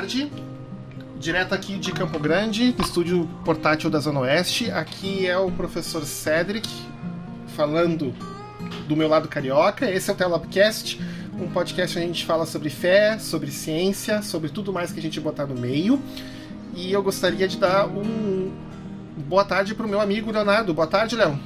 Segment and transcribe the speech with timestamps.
[0.00, 0.32] tarde.
[1.18, 4.70] Direto aqui de Campo Grande, estúdio portátil da Zona Oeste.
[4.70, 6.66] Aqui é o professor Cedric
[7.54, 8.14] falando
[8.88, 9.90] do meu lado carioca.
[9.90, 10.98] Esse é o Telabcast,
[11.38, 15.02] um podcast onde a gente fala sobre fé, sobre ciência, sobre tudo mais que a
[15.02, 16.00] gente botar no meio.
[16.74, 18.50] E eu gostaria de dar um
[19.28, 20.72] boa tarde para o meu amigo Leonardo.
[20.72, 21.38] Boa tarde, Léo.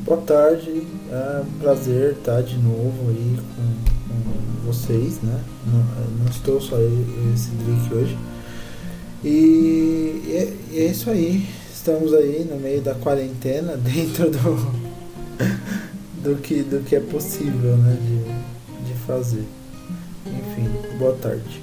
[0.00, 5.42] Boa tarde, é um prazer estar de novo aí com, com vocês, né?
[5.66, 5.78] Não,
[6.18, 6.76] não, estou só
[7.34, 8.18] esse Cedric hoje.
[9.24, 10.22] E,
[10.72, 11.46] é, é isso aí.
[11.72, 14.72] Estamos aí no meio da quarentena, dentro do,
[16.22, 19.44] do, que, do que é possível né, de, de fazer.
[20.26, 21.60] Enfim, boa tarde.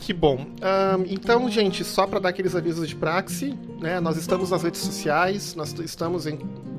[0.00, 0.38] Que bom.
[0.38, 4.80] Um, então, gente, só para dar aqueles avisos de praxe, né, nós estamos nas redes
[4.80, 6.38] sociais, nós estamos em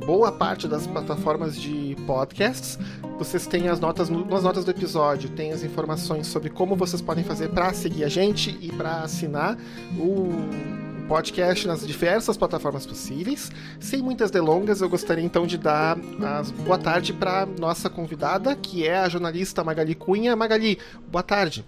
[0.09, 2.79] boa parte das plataformas de podcasts.
[3.19, 7.23] Vocês têm as notas nas notas do episódio, tem as informações sobre como vocês podem
[7.23, 9.55] fazer para seguir a gente e para assinar
[9.99, 10.31] o
[11.07, 13.51] podcast nas diversas plataformas possíveis.
[13.79, 15.95] Sem muitas delongas, eu gostaria então de dar
[16.39, 20.35] as boa tarde para nossa convidada, que é a jornalista Magali Cunha.
[20.35, 21.63] Magali, boa tarde.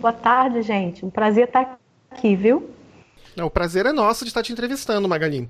[0.00, 1.06] Boa tarde, gente.
[1.06, 1.78] Um prazer estar
[2.10, 2.68] aqui, viu?
[3.44, 5.46] O prazer é nosso de estar te entrevistando, Magali.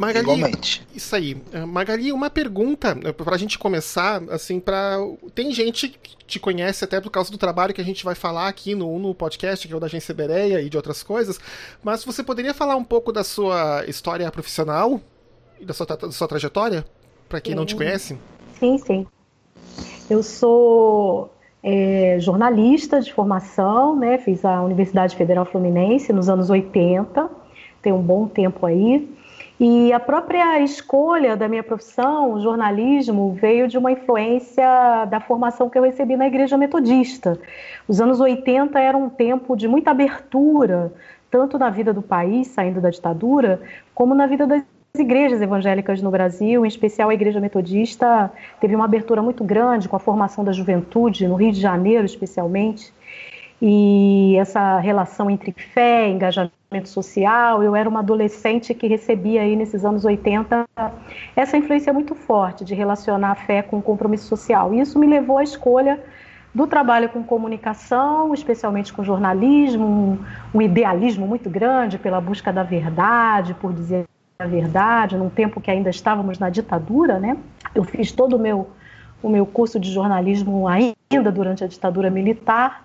[0.00, 0.86] Magali, Igualmente.
[0.94, 1.36] Isso aí.
[1.52, 4.96] Eh, Magali, uma pergunta eh, para a gente começar, assim, para
[5.34, 8.48] tem gente que te conhece até por causa do trabalho que a gente vai falar
[8.48, 11.38] aqui no, no podcast, que é o da Agência Bereia e de outras coisas,
[11.84, 14.98] mas você poderia falar um pouco da sua história profissional
[15.60, 16.82] e da sua, da sua trajetória,
[17.28, 17.56] para quem sim.
[17.56, 18.16] não te conhece?
[18.58, 19.06] Sim, sim.
[20.08, 21.30] Eu sou
[21.62, 24.16] é, jornalista de formação, né?
[24.16, 27.28] Fiz a Universidade Federal Fluminense nos anos 80,
[27.82, 29.19] tem um bom tempo aí.
[29.60, 35.68] E a própria escolha da minha profissão, o jornalismo, veio de uma influência da formação
[35.68, 37.38] que eu recebi na Igreja Metodista.
[37.86, 40.90] Os anos 80 era um tempo de muita abertura,
[41.30, 43.60] tanto na vida do país, saindo da ditadura,
[43.94, 44.64] como na vida das
[44.98, 48.32] igrejas evangélicas no Brasil, em especial a Igreja Metodista,
[48.62, 52.94] teve uma abertura muito grande com a formação da juventude, no Rio de Janeiro especialmente,
[53.60, 57.62] e essa relação entre fé, engajamento social.
[57.62, 60.64] Eu era uma adolescente que recebia aí nesses anos 80
[61.36, 64.72] essa influência muito forte de relacionar a fé com o compromisso social.
[64.72, 66.00] E isso me levou à escolha
[66.54, 70.18] do trabalho com comunicação, especialmente com jornalismo, um,
[70.54, 74.06] um idealismo muito grande pela busca da verdade, por dizer
[74.38, 77.36] a verdade, num tempo que ainda estávamos na ditadura, né?
[77.74, 78.70] Eu fiz todo o meu
[79.22, 82.84] o meu curso de jornalismo ainda durante a ditadura militar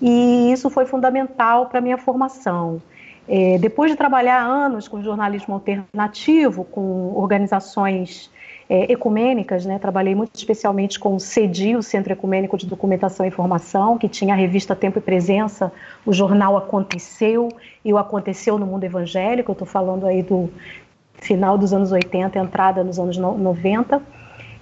[0.00, 2.80] e isso foi fundamental para a minha formação.
[3.28, 8.30] É, depois de trabalhar anos com jornalismo alternativo, com organizações
[8.68, 13.28] é, ecumênicas, né, trabalhei muito especialmente com o CEDI, o Centro Ecumênico de Documentação e
[13.28, 15.72] Informação, que tinha a revista Tempo e Presença,
[16.04, 17.48] o jornal Aconteceu
[17.84, 20.50] e o Aconteceu no Mundo Evangélico, eu estou falando aí do
[21.20, 24.02] final dos anos 80, entrada nos anos 90.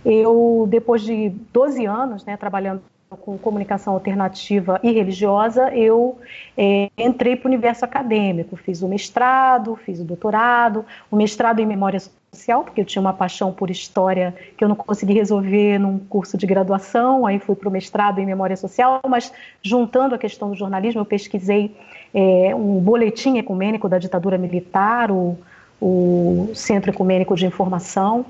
[0.04, 2.82] Eu, depois de 12 anos né, trabalhando
[3.16, 6.18] com comunicação alternativa e religiosa, eu
[6.56, 8.56] é, entrei para o universo acadêmico.
[8.56, 12.00] Fiz o mestrado, fiz o doutorado, o mestrado em memória
[12.32, 16.38] social, porque eu tinha uma paixão por história que eu não consegui resolver num curso
[16.38, 20.54] de graduação, aí fui para o mestrado em memória social, mas juntando a questão do
[20.54, 21.74] jornalismo, eu pesquisei
[22.14, 25.36] é, um boletim ecumênico da ditadura militar, o,
[25.80, 28.24] o Centro Ecumênico de Informação,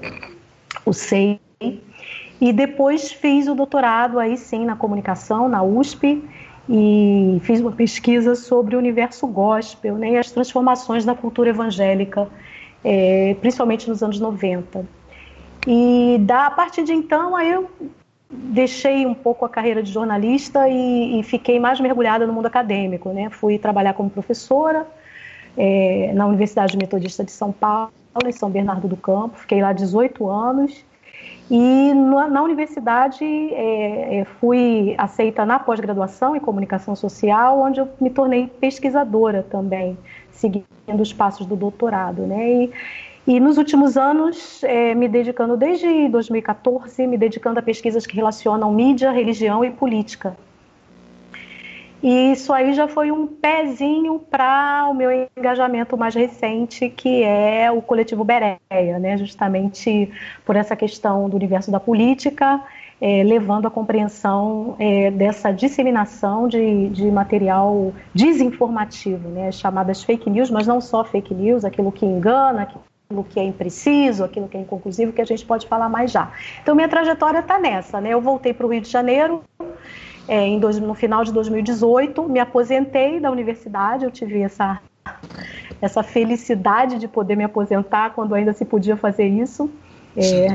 [0.86, 1.38] o SEI,
[2.40, 6.22] e depois fiz o doutorado aí sim na comunicação, na USP,
[6.68, 12.28] e fiz uma pesquisa sobre o universo gospel né, e as transformações da cultura evangélica,
[12.84, 14.86] é, principalmente nos anos 90.
[15.66, 17.68] E da, a partir de então, aí eu
[18.30, 23.10] deixei um pouco a carreira de jornalista e, e fiquei mais mergulhada no mundo acadêmico.
[23.10, 23.28] Né?
[23.30, 24.86] Fui trabalhar como professora
[25.56, 27.90] é, na Universidade Metodista de São Paulo,
[28.24, 29.36] em São Bernardo do Campo.
[29.36, 30.84] Fiquei lá 18 anos
[31.50, 37.88] e na, na universidade é, é, fui aceita na pós-graduação em comunicação social, onde eu
[38.00, 39.98] me tornei pesquisadora também,
[40.30, 40.64] seguindo
[41.00, 42.22] os passos do doutorado.
[42.22, 42.52] Né?
[42.52, 42.72] E,
[43.26, 48.72] e nos últimos anos, é, me dedicando desde 2014, me dedicando a pesquisas que relacionam
[48.72, 50.36] mídia, religião e política.
[52.02, 57.70] E isso aí já foi um pezinho para o meu engajamento mais recente, que é
[57.70, 59.18] o coletivo Bereia, né?
[59.18, 60.10] justamente
[60.46, 62.62] por essa questão do universo da política,
[63.02, 69.52] é, levando à compreensão é, dessa disseminação de, de material desinformativo, né?
[69.52, 74.24] chamadas fake news, mas não só fake news, aquilo que engana, aquilo que é impreciso,
[74.24, 76.32] aquilo que é inconclusivo, que a gente pode falar mais já.
[76.62, 78.00] Então, minha trajetória está nessa.
[78.00, 78.10] Né?
[78.10, 79.42] Eu voltei para o Rio de Janeiro
[80.30, 84.80] é, em dois, no final de 2018, me aposentei da universidade, eu tive essa,
[85.82, 89.68] essa felicidade de poder me aposentar quando ainda se podia fazer isso.
[90.16, 90.46] É,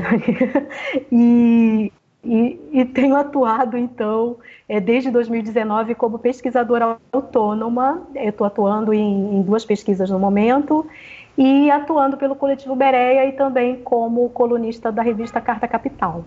[1.12, 1.92] e,
[2.24, 8.00] e, e, tenho atuado, então, é, desde 2019 como pesquisadora autônoma.
[8.14, 10.86] Estou atuando em, em, duas pesquisas no momento
[11.36, 16.24] e atuando pelo coletivo Bereia e também como colunista da revista Carta Capital.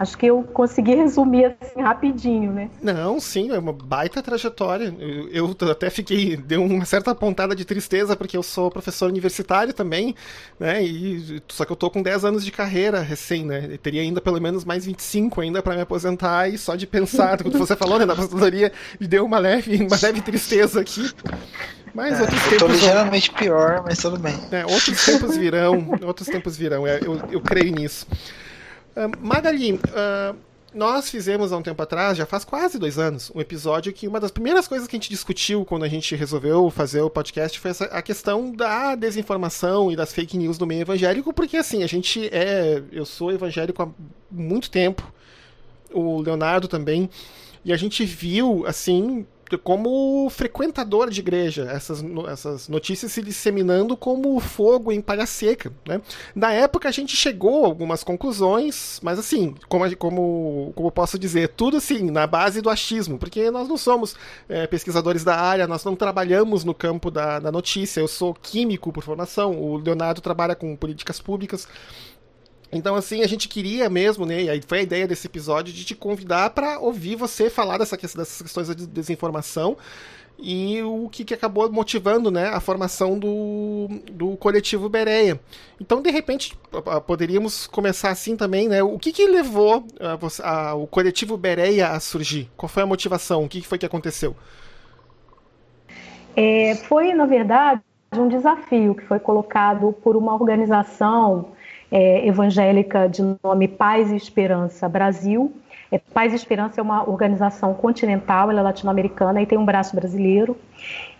[0.00, 2.70] Acho que eu consegui resumir assim rapidinho, né?
[2.80, 4.94] Não, sim, é uma baita trajetória.
[4.98, 9.74] Eu, eu, até fiquei, deu uma certa pontada de tristeza, porque eu sou professor universitário
[9.74, 10.14] também,
[10.58, 10.82] né?
[10.82, 13.68] E, só que eu tô com 10 anos de carreira recém, né?
[13.72, 17.36] Eu teria ainda pelo menos mais 25 ainda para me aposentar, e só de pensar,
[17.42, 21.12] quando você falou, né, na aposentadoria, me deu uma leve, uma leve tristeza aqui.
[21.94, 22.66] Mas é, outros eu tempos.
[22.66, 24.34] Tô ligeiramente pior, mas tudo bem.
[24.50, 28.06] É, outros tempos virão, outros tempos virão, é, eu, eu creio nisso.
[29.20, 30.36] Magali, uh,
[30.74, 34.20] nós fizemos há um tempo atrás, já faz quase dois anos, um episódio que uma
[34.20, 37.72] das primeiras coisas que a gente discutiu quando a gente resolveu fazer o podcast foi
[37.72, 41.86] essa, a questão da desinformação e das fake news no meio evangélico, porque assim, a
[41.86, 42.82] gente é.
[42.92, 43.88] Eu sou evangélico há
[44.30, 45.12] muito tempo,
[45.92, 47.10] o Leonardo também,
[47.64, 49.26] e a gente viu, assim,
[49.58, 55.72] como frequentador de igreja, essas, essas notícias se disseminando como fogo em palha seca.
[55.86, 56.00] Né?
[56.34, 61.48] Na época a gente chegou a algumas conclusões, mas assim, como, como, como posso dizer,
[61.48, 64.16] tudo assim, na base do achismo, porque nós não somos
[64.48, 68.92] é, pesquisadores da área, nós não trabalhamos no campo da, da notícia, eu sou químico
[68.92, 71.68] por formação, o Leonardo trabalha com políticas públicas.
[72.72, 74.42] Então, assim, a gente queria mesmo, né?
[74.42, 77.96] E aí foi a ideia desse episódio de te convidar para ouvir você falar dessa,
[77.96, 79.76] dessas questões de desinformação
[80.42, 85.38] e o que, que acabou motivando né, a formação do, do coletivo Bereia.
[85.80, 86.56] Então, de repente,
[87.06, 88.82] poderíamos começar assim também, né?
[88.82, 92.50] O que, que levou a, a, o coletivo Bereia a surgir?
[92.56, 93.44] Qual foi a motivação?
[93.44, 94.34] O que, que foi que aconteceu?
[96.36, 97.82] É, foi, na verdade,
[98.16, 101.52] um desafio que foi colocado por uma organização
[101.90, 105.52] é, evangélica de nome Paz e Esperança Brasil.
[105.90, 109.94] É, Paz e Esperança é uma organização continental, ela é latino-americana e tem um braço
[109.96, 110.56] brasileiro.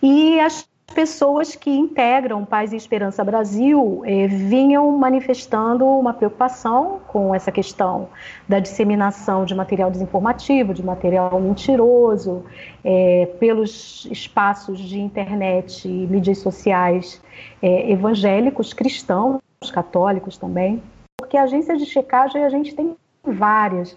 [0.02, 7.34] E as pessoas que integram Paz e Esperança Brasil é, vinham manifestando uma preocupação com
[7.34, 8.08] essa questão
[8.48, 12.44] da disseminação de material desinformativo, de material mentiroso,
[12.84, 17.22] é, pelos espaços de internet e mídias sociais
[17.62, 20.82] é, evangélicos cristãos católicos também,
[21.18, 23.94] porque agências de checagem a gente tem várias.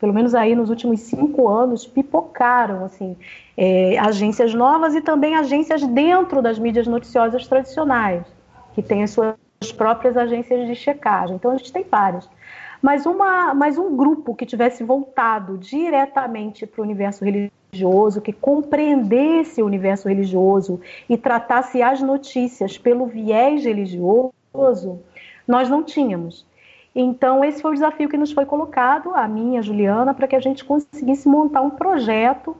[0.00, 3.16] Pelo menos aí nos últimos cinco anos pipocaram assim
[3.56, 8.24] é, agências novas e também agências dentro das mídias noticiosas tradicionais,
[8.74, 9.36] que têm as suas
[9.76, 11.36] próprias agências de checagem.
[11.36, 12.28] Então a gente tem várias.
[12.80, 19.62] Mas, uma, mas um grupo que tivesse voltado diretamente para o universo religioso, que compreendesse
[19.62, 24.32] o universo religioso e tratasse as notícias pelo viés religioso,
[25.46, 26.46] nós não tínhamos.
[26.94, 30.36] Então, esse foi o desafio que nos foi colocado, a mim, a Juliana, para que
[30.36, 32.54] a gente conseguisse montar um projeto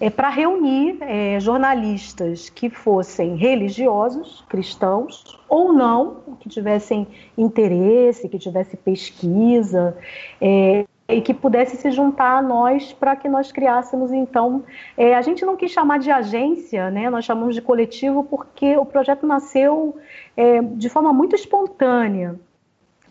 [0.00, 8.38] é, para reunir é, jornalistas que fossem religiosos, cristãos, ou não, que tivessem interesse, que
[8.38, 9.96] tivessem pesquisa,
[10.40, 14.64] é, e que pudesse se juntar a nós para que nós criássemos, então,
[14.96, 18.86] é, a gente não quis chamar de agência, né, nós chamamos de coletivo porque o
[18.86, 19.96] projeto nasceu
[20.40, 22.34] é, de forma muito espontânea,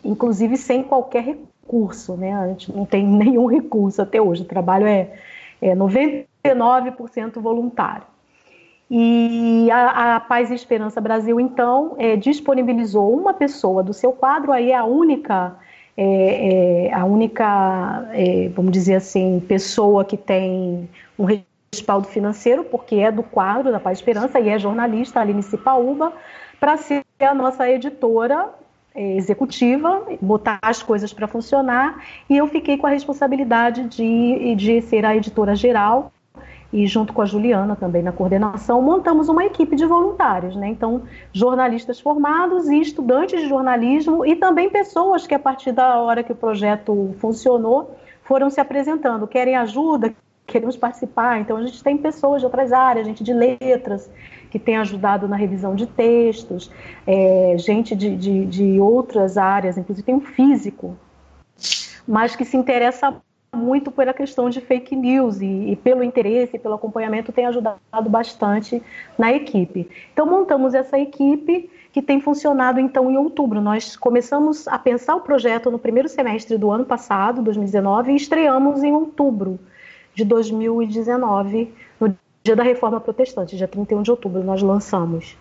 [0.04, 4.86] inclusive sem qualquer recurso, né, a gente não tem nenhum recurso até hoje, o trabalho
[4.86, 5.12] é,
[5.62, 6.26] é 99%
[7.40, 8.04] voluntário.
[8.90, 14.50] E a, a, Paz e Esperança Brasil, então, é, disponibilizou uma pessoa do seu quadro,
[14.50, 15.56] aí é a única
[15.96, 21.26] é, é a única, é, vamos dizer assim, pessoa que tem um
[21.72, 26.12] respaldo financeiro, porque é do quadro da Paz Esperança e é jornalista, Aline Cipaúba,
[26.60, 28.50] para ser a nossa editora
[28.94, 34.82] é, executiva, botar as coisas para funcionar, e eu fiquei com a responsabilidade de, de
[34.82, 36.12] ser a editora geral
[36.72, 40.68] e junto com a Juliana também na coordenação, montamos uma equipe de voluntários, né?
[40.68, 41.02] Então,
[41.32, 46.30] jornalistas formados e estudantes de jornalismo e também pessoas que a partir da hora que
[46.30, 50.14] o projeto funcionou foram se apresentando, querem ajuda,
[50.46, 51.40] queremos participar.
[51.40, 54.08] Então, a gente tem pessoas de outras áreas, gente de letras
[54.50, 56.70] que tem ajudado na revisão de textos,
[57.06, 60.96] é, gente de, de, de outras áreas, inclusive tem um físico,
[62.06, 63.14] mas que se interessa
[63.54, 68.82] muito pela questão de fake news e, e, pelo interesse, pelo acompanhamento, tem ajudado bastante
[69.18, 69.88] na equipe.
[70.12, 73.60] Então, montamos essa equipe que tem funcionado então em outubro.
[73.60, 78.82] Nós começamos a pensar o projeto no primeiro semestre do ano passado, 2019, e estreamos
[78.82, 79.58] em outubro
[80.14, 81.68] de 2019, no
[82.42, 85.36] dia da Reforma Protestante, dia 31 de outubro, nós lançamos.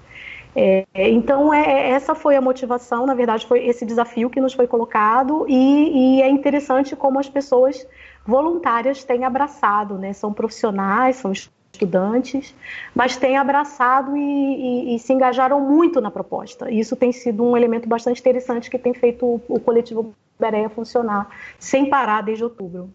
[0.56, 4.54] É, então, é, é, essa foi a motivação, na verdade, foi esse desafio que nos
[4.54, 7.88] foi colocado, e, e é interessante como as pessoas
[8.26, 10.12] voluntárias têm abraçado, né?
[10.14, 12.54] São profissionais, são estudantes,
[12.94, 16.70] mas têm abraçado e, e, e, se engajaram muito na proposta.
[16.70, 21.28] Isso tem sido um elemento bastante interessante que tem feito o, o coletivo Bereia funcionar
[21.60, 22.90] sem parar desde outubro.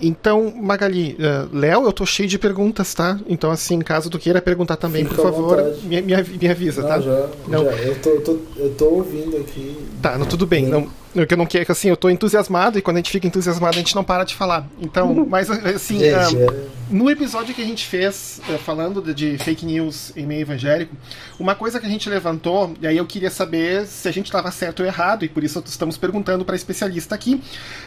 [0.00, 3.18] Então, Magali, uh, Léo, eu tô cheio de perguntas, tá?
[3.26, 7.00] Então, assim, caso tu queira perguntar também, Fica por favor, me, me, avisa, não, tá?
[7.00, 7.70] Já, não, já.
[7.72, 9.76] Eu, tô, eu, tô, eu tô ouvindo aqui.
[10.02, 10.66] Tá, não, tudo bem.
[10.66, 13.26] Não, o que eu não quero, assim, eu tô entusiasmado e quando a gente fica
[13.26, 14.66] entusiasmado a gente não para de falar.
[14.80, 16.54] Então, mas assim, gente, um, é...
[16.90, 20.94] no episódio que a gente fez uh, falando de, de, fake news em meio evangélico,
[21.38, 24.50] uma coisa que a gente levantou, e aí eu queria saber se a gente estava
[24.50, 27.34] certo ou errado, e por isso estamos perguntando para especialista aqui,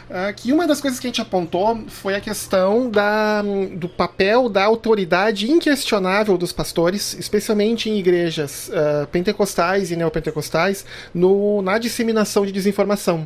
[0.10, 3.42] uh, que uma das coisas que a gente apontou foi a questão da,
[3.74, 11.62] do papel da autoridade inquestionável dos pastores, especialmente em igrejas uh, pentecostais e neopentecostais, no,
[11.62, 13.17] na disseminação de desinformação.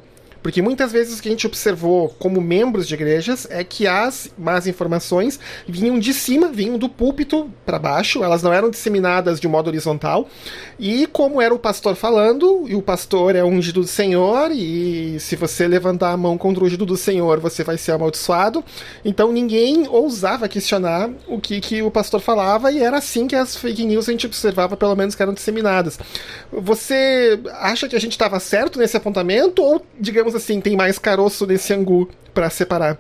[0.41, 4.31] Porque muitas vezes o que a gente observou como membros de igrejas é que as
[4.38, 9.48] más informações vinham de cima, vinham do púlpito para baixo, elas não eram disseminadas de
[9.48, 10.27] modo horizontal.
[10.79, 15.36] E como era o pastor falando, e o pastor é ungido do Senhor, e se
[15.36, 18.63] você levantar a mão contra o ungido do Senhor, você vai ser amaldiçoado.
[19.05, 23.55] Então ninguém ousava questionar o que, que o pastor falava, e era assim que as
[23.55, 26.00] fake news a gente observava, pelo menos, que eram disseminadas.
[26.51, 30.97] Você acha que a gente estava certo nesse apontamento, ou, digamos, digamos assim, tem mais
[30.97, 32.97] caroço nesse angu para separar?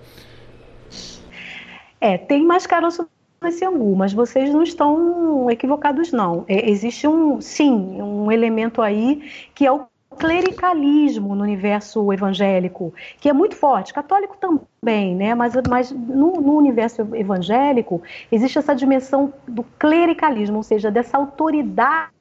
[1.99, 3.07] É, tem mais caroço
[3.41, 6.43] nesse angu, mas vocês não estão equivocados, não.
[6.47, 9.23] É, existe um, sim, um elemento aí
[9.55, 9.85] que é o
[10.17, 15.33] clericalismo no universo evangélico, que é muito forte, católico também, né?
[15.33, 22.11] Mas, mas no, no, universo evangélico existe essa dimensão do clericalismo, ou seja, dessa autoridade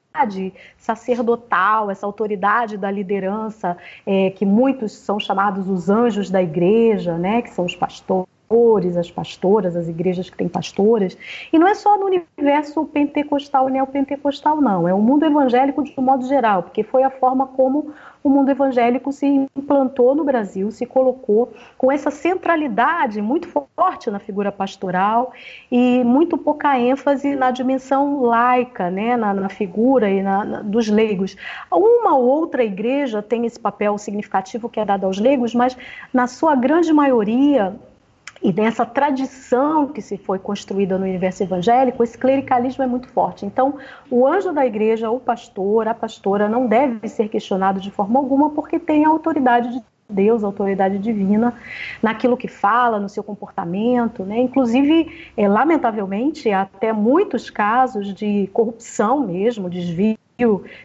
[0.77, 7.41] sacerdotal, essa autoridade da liderança, é, que muitos são chamados os anjos da igreja, né,
[7.41, 8.30] que são os pastores
[8.97, 11.17] as pastoras, as igrejas que têm pastoras.
[11.51, 14.87] E não é só no universo pentecostal e neopentecostal, não.
[14.87, 17.93] É o mundo evangélico de um modo geral, porque foi a forma como
[18.23, 24.19] o mundo evangélico se implantou no Brasil, se colocou com essa centralidade muito forte na
[24.19, 25.33] figura pastoral
[25.71, 30.87] e muito pouca ênfase na dimensão laica, né, na, na figura e na, na, dos
[30.87, 31.35] leigos.
[31.71, 35.75] Uma ou outra igreja tem esse papel significativo que é dado aos leigos, mas
[36.13, 37.75] na sua grande maioria
[38.43, 43.45] e nessa tradição que se foi construída no universo evangélico, esse clericalismo é muito forte.
[43.45, 43.75] Então,
[44.09, 48.49] o anjo da igreja, o pastor, a pastora, não deve ser questionado de forma alguma,
[48.49, 51.53] porque tem a autoridade de Deus, a autoridade divina,
[52.01, 54.39] naquilo que fala, no seu comportamento, né?
[54.39, 60.17] Inclusive, é, lamentavelmente, há até muitos casos de corrupção mesmo, desvio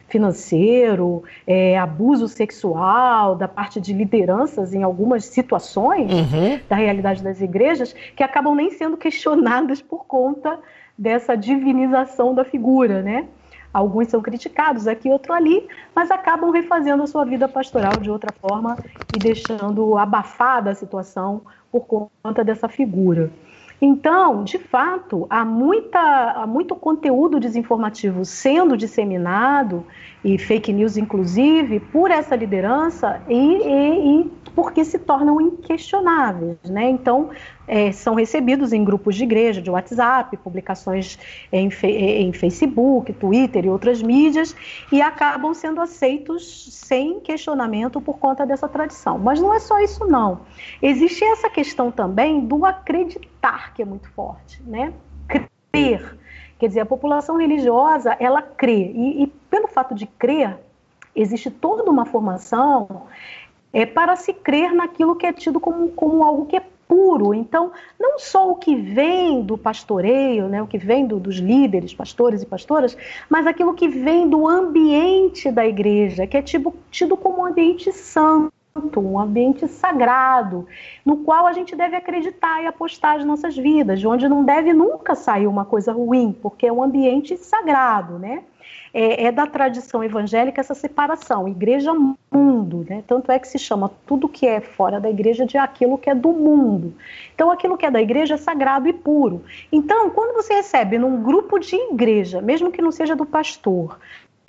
[0.09, 6.61] financeiro, é, abuso sexual, da parte de lideranças em algumas situações uhum.
[6.69, 10.59] da realidade das igrejas, que acabam nem sendo questionadas por conta
[10.97, 13.27] dessa divinização da figura, né?
[13.73, 18.33] Alguns são criticados aqui, outro ali, mas acabam refazendo a sua vida pastoral de outra
[18.33, 18.75] forma
[19.15, 23.31] e deixando abafada a situação por conta dessa figura.
[23.81, 26.01] Então, de fato, há, muita,
[26.33, 29.85] há muito conteúdo desinformativo sendo disseminado,
[30.25, 36.57] e fake news inclusive, por essa liderança e, e, e porque se tornam inquestionáveis.
[36.65, 36.89] Né?
[36.89, 37.29] Então,
[37.69, 41.19] é, são recebidos em grupos de igreja, de WhatsApp, publicações
[41.53, 44.57] em, em Facebook, Twitter e outras mídias,
[44.91, 49.19] e acabam sendo aceitos sem questionamento por conta dessa tradição.
[49.19, 50.41] Mas não é só isso, não.
[50.81, 54.95] Existe essa questão também do acreditar, que é muito forte, né?
[55.29, 56.17] Crer.
[56.59, 58.91] Quer dizer, a população religiosa, ela crê.
[58.95, 60.57] E, e pelo fato de crer,
[61.15, 63.07] existe toda uma formação
[63.77, 67.35] é, para se crer naquilo que é tido como, como algo que é puro.
[67.35, 71.93] Então, não só o que vem do pastoreio, né, o que vem do, dos líderes,
[71.93, 72.97] pastores e pastoras,
[73.29, 77.93] mas aquilo que vem do ambiente da igreja, que é tido, tido como um ambiente
[77.93, 78.51] santo
[78.99, 80.67] um ambiente sagrado,
[81.05, 84.75] no qual a gente deve acreditar e apostar as nossas vidas, de onde não deve
[84.75, 88.43] nunca sair uma coisa ruim, porque é um ambiente sagrado, né?
[88.99, 93.05] É, é, da tradição evangélica essa separação, igreja-mundo, né?
[93.07, 96.15] Tanto é que se chama tudo que é fora da igreja de aquilo que é
[96.15, 96.95] do mundo.
[97.35, 99.45] Então, aquilo que é da igreja é sagrado e puro.
[99.71, 103.99] Então, quando você recebe num grupo de igreja, mesmo que não seja do pastor,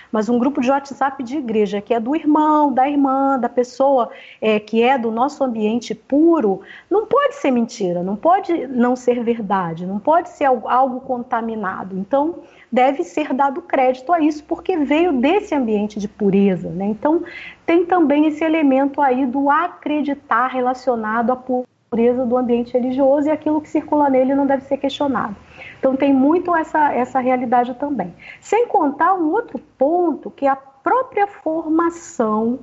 [0.09, 4.09] mas um grupo de WhatsApp de igreja, que é do irmão, da irmã, da pessoa
[4.39, 9.21] é, que é do nosso ambiente puro, não pode ser mentira, não pode não ser
[9.21, 11.97] verdade, não pode ser algo, algo contaminado.
[11.97, 12.35] Então,
[12.71, 16.69] deve ser dado crédito a isso, porque veio desse ambiente de pureza.
[16.69, 16.85] Né?
[16.85, 17.23] Então,
[17.65, 23.61] tem também esse elemento aí do acreditar relacionado à pureza do ambiente religioso e aquilo
[23.61, 25.35] que circula nele não deve ser questionado.
[25.79, 28.13] Então tem muito essa, essa realidade também.
[28.41, 32.59] Sem contar um outro ponto, que é a própria formação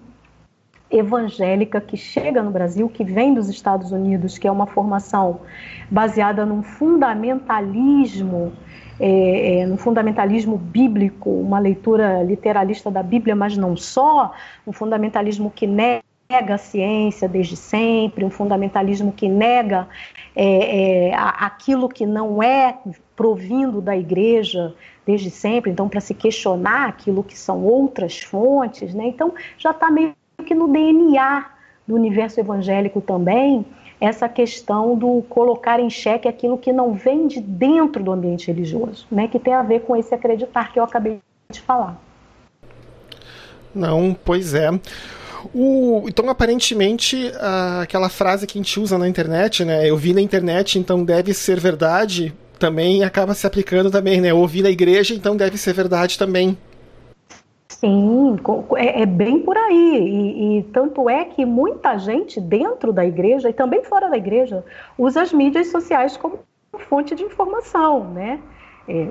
[0.91, 5.41] evangélica que chega no Brasil, que vem dos Estados Unidos, que é uma formação
[5.91, 8.53] baseada num fundamentalismo,
[8.99, 14.33] é, é, no fundamentalismo bíblico, uma leitura literalista da Bíblia, mas não só,
[14.67, 16.03] um fundamentalismo que nega
[16.55, 19.89] a ciência desde sempre, um fundamentalismo que nega
[20.35, 22.79] é, é, aquilo que não é
[23.15, 24.75] provindo da igreja
[25.07, 29.07] desde sempre, então para se questionar aquilo que são outras fontes, né?
[29.07, 31.47] Então já está meio que no DNA
[31.87, 33.67] do universo evangélico também
[34.05, 39.07] essa questão do colocar em xeque aquilo que não vem de dentro do ambiente religioso,
[39.11, 39.29] né?
[39.29, 41.19] Que tem a ver com esse acreditar que eu acabei
[41.51, 42.01] de falar.
[43.75, 44.71] Não, pois é.
[45.53, 47.31] O, então, aparentemente,
[47.81, 49.89] aquela frase que a gente usa na internet, né?
[49.89, 54.31] Eu vi na internet, então deve ser verdade, também acaba se aplicando também, né?
[54.31, 56.57] Eu ouvi na igreja, então deve ser verdade também.
[57.85, 58.37] Sim,
[58.77, 59.99] é, é bem por aí.
[59.99, 64.65] E, e, tanto é que muita gente dentro da igreja e também fora da igreja
[64.97, 66.39] usa as mídias sociais como
[66.89, 68.41] fonte de informação, né?
[68.89, 69.09] É,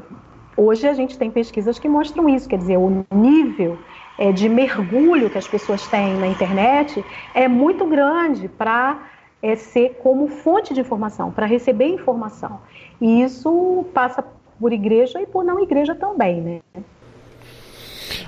[0.57, 3.77] hoje a gente tem pesquisas que mostram isso, quer dizer, o nível
[4.17, 9.03] é, de mergulho que as pessoas têm na internet é muito grande para
[9.39, 12.59] é, ser como fonte de informação, para receber informação.
[12.99, 14.25] E isso passa
[14.59, 16.59] por igreja e por não igreja também, né?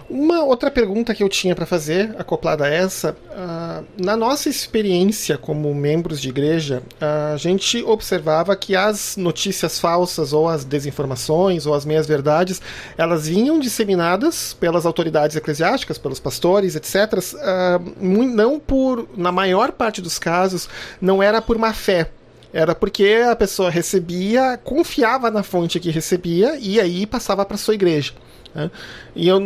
[0.08, 5.36] Uma outra pergunta que eu tinha para fazer, acoplada a essa, uh, na nossa experiência
[5.36, 11.66] como membros de igreja, uh, a gente observava que as notícias falsas ou as desinformações
[11.66, 12.62] ou as meias-verdades,
[12.96, 17.14] elas vinham disseminadas pelas autoridades eclesiásticas, pelos pastores, etc.
[17.14, 20.70] Uh, ah, não por, na maior parte dos casos,
[21.02, 22.12] não era por má fé,
[22.54, 27.74] era porque a pessoa recebia, confiava na fonte que recebia e aí passava para sua
[27.74, 28.14] igreja.
[28.56, 28.72] Né?
[29.14, 29.40] E eu,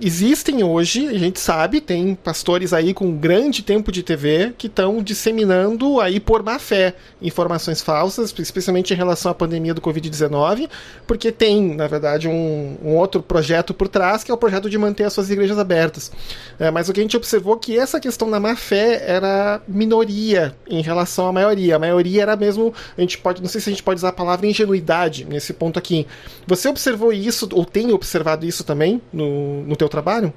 [0.00, 5.02] existem hoje, a gente sabe, tem pastores aí com grande tempo de TV que estão
[5.02, 10.68] disseminando aí por má fé informações falsas, especialmente em relação à pandemia do Covid-19,
[11.06, 14.78] porque tem, na verdade, um, um, outro projeto por trás, que é o projeto de
[14.78, 16.10] manter as suas igrejas abertas.
[16.58, 19.60] É, mas o que a gente observou é que essa questão da má fé era
[19.68, 21.76] minoria em relação à maioria.
[21.76, 24.12] A maioria era mesmo, a gente pode, não sei se a gente pode usar a
[24.12, 26.06] palavra ingenuidade nesse ponto aqui.
[26.46, 30.32] Você observou isso, ou tem observado isso também no, no teu trabalho?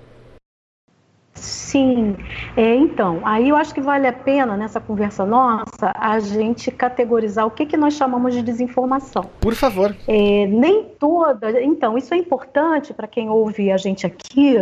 [1.40, 2.18] Sim,
[2.58, 7.46] é, então, aí eu acho que vale a pena nessa conversa nossa a gente categorizar
[7.48, 9.24] o que, que nós chamamos de desinformação.
[9.40, 9.96] Por favor.
[10.08, 11.62] É, nem toda.
[11.62, 14.58] Então, isso é importante para quem ouve a gente aqui,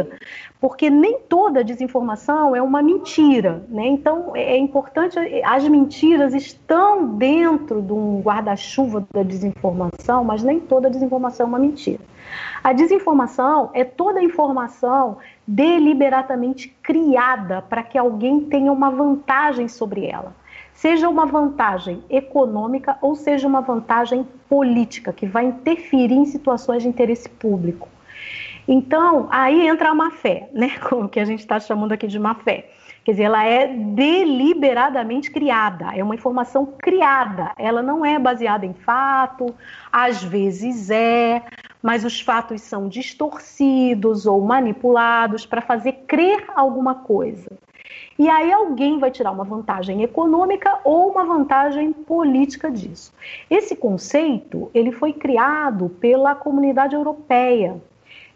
[0.61, 3.63] porque nem toda desinformação é uma mentira.
[3.69, 3.87] Né?
[3.87, 5.17] Então, é, é importante.
[5.43, 11.59] As mentiras estão dentro de um guarda-chuva da desinformação, mas nem toda desinformação é uma
[11.59, 12.01] mentira.
[12.63, 20.35] A desinformação é toda informação deliberadamente criada para que alguém tenha uma vantagem sobre ela.
[20.73, 26.89] Seja uma vantagem econômica ou seja uma vantagem política, que vai interferir em situações de
[26.89, 27.87] interesse público.
[28.67, 30.71] Então, aí entra a má fé, né?
[30.87, 32.69] Como que a gente está chamando aqui de má fé.
[33.07, 38.73] Quer dizer, ela é deliberadamente criada, é uma informação criada, ela não é baseada em
[38.73, 39.55] fato,
[39.89, 41.41] às vezes é,
[41.81, 47.49] mas os fatos são distorcidos ou manipulados para fazer crer alguma coisa.
[48.19, 53.13] E aí alguém vai tirar uma vantagem econômica ou uma vantagem política disso.
[53.49, 57.79] Esse conceito, ele foi criado pela comunidade europeia.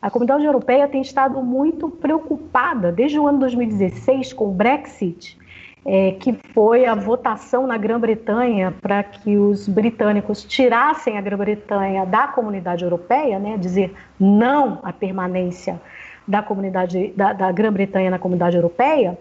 [0.01, 5.38] A comunidade europeia tem estado muito preocupada desde o ano 2016 com o Brexit
[5.86, 12.28] é, que foi a votação na Grã-Bretanha para que os britânicos tirassem a Grã-Bretanha da
[12.28, 15.82] comunidade europeia, né, dizer não à permanência
[16.28, 19.17] da comunidade da, da Grã-Bretanha na comunidade europeia.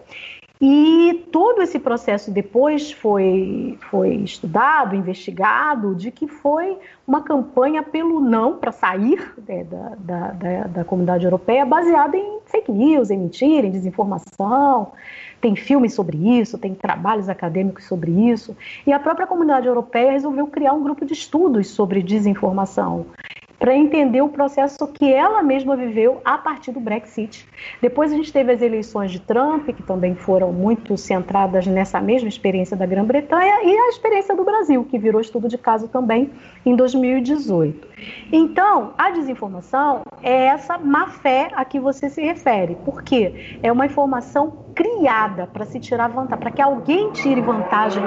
[0.63, 8.19] E todo esse processo depois foi, foi estudado, investigado, de que foi uma campanha pelo
[8.19, 13.17] não para sair né, da, da, da, da comunidade europeia baseada em fake news, em
[13.17, 14.91] mentira, em desinformação
[15.41, 20.45] tem filmes sobre isso, tem trabalhos acadêmicos sobre isso, e a própria comunidade europeia resolveu
[20.47, 23.07] criar um grupo de estudos sobre desinformação.
[23.61, 27.47] Para entender o processo que ela mesma viveu a partir do Brexit.
[27.79, 32.27] Depois a gente teve as eleições de Trump, que também foram muito centradas nessa mesma
[32.27, 36.31] experiência da Grã-Bretanha, e a experiência do Brasil, que virou estudo de caso também
[36.65, 37.87] em 2018.
[38.31, 43.85] Então, a desinformação é essa má fé a que você se refere, porque é uma
[43.85, 48.01] informação criada para se tirar vantagem, para que alguém tire vantagem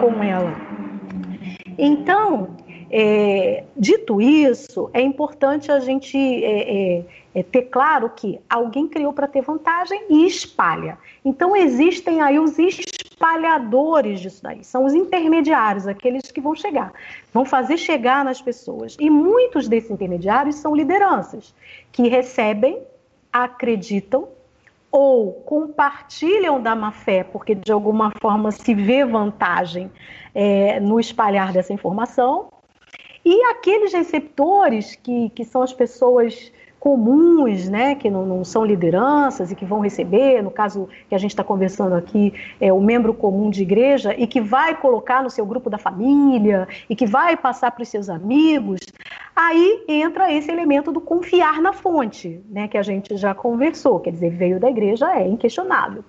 [0.00, 0.52] com ela.
[1.78, 2.48] Então,
[2.90, 7.04] é, dito isso, é importante a gente é, é,
[7.36, 10.98] é ter claro que alguém criou para ter vantagem e espalha.
[11.24, 16.92] Então, existem aí os espalhadores disso daí, são os intermediários, aqueles que vão chegar,
[17.32, 18.96] vão fazer chegar nas pessoas.
[18.98, 21.54] E muitos desses intermediários são lideranças
[21.92, 22.82] que recebem,
[23.32, 24.28] acreditam
[24.90, 29.88] ou compartilham da má fé, porque de alguma forma se vê vantagem
[30.34, 32.48] é, no espalhar dessa informação,
[33.24, 39.52] e aqueles receptores, que, que são as pessoas comuns, né, que não, não, são lideranças
[39.52, 43.12] e que vão receber, no caso que a gente está conversando aqui, é o membro
[43.12, 47.36] comum de igreja e que vai colocar no seu grupo da família e que vai
[47.36, 48.80] passar para os seus amigos,
[49.36, 54.12] aí entra esse elemento do confiar na fonte, né, que a gente já conversou, quer
[54.12, 56.02] dizer, veio da igreja, é inquestionável.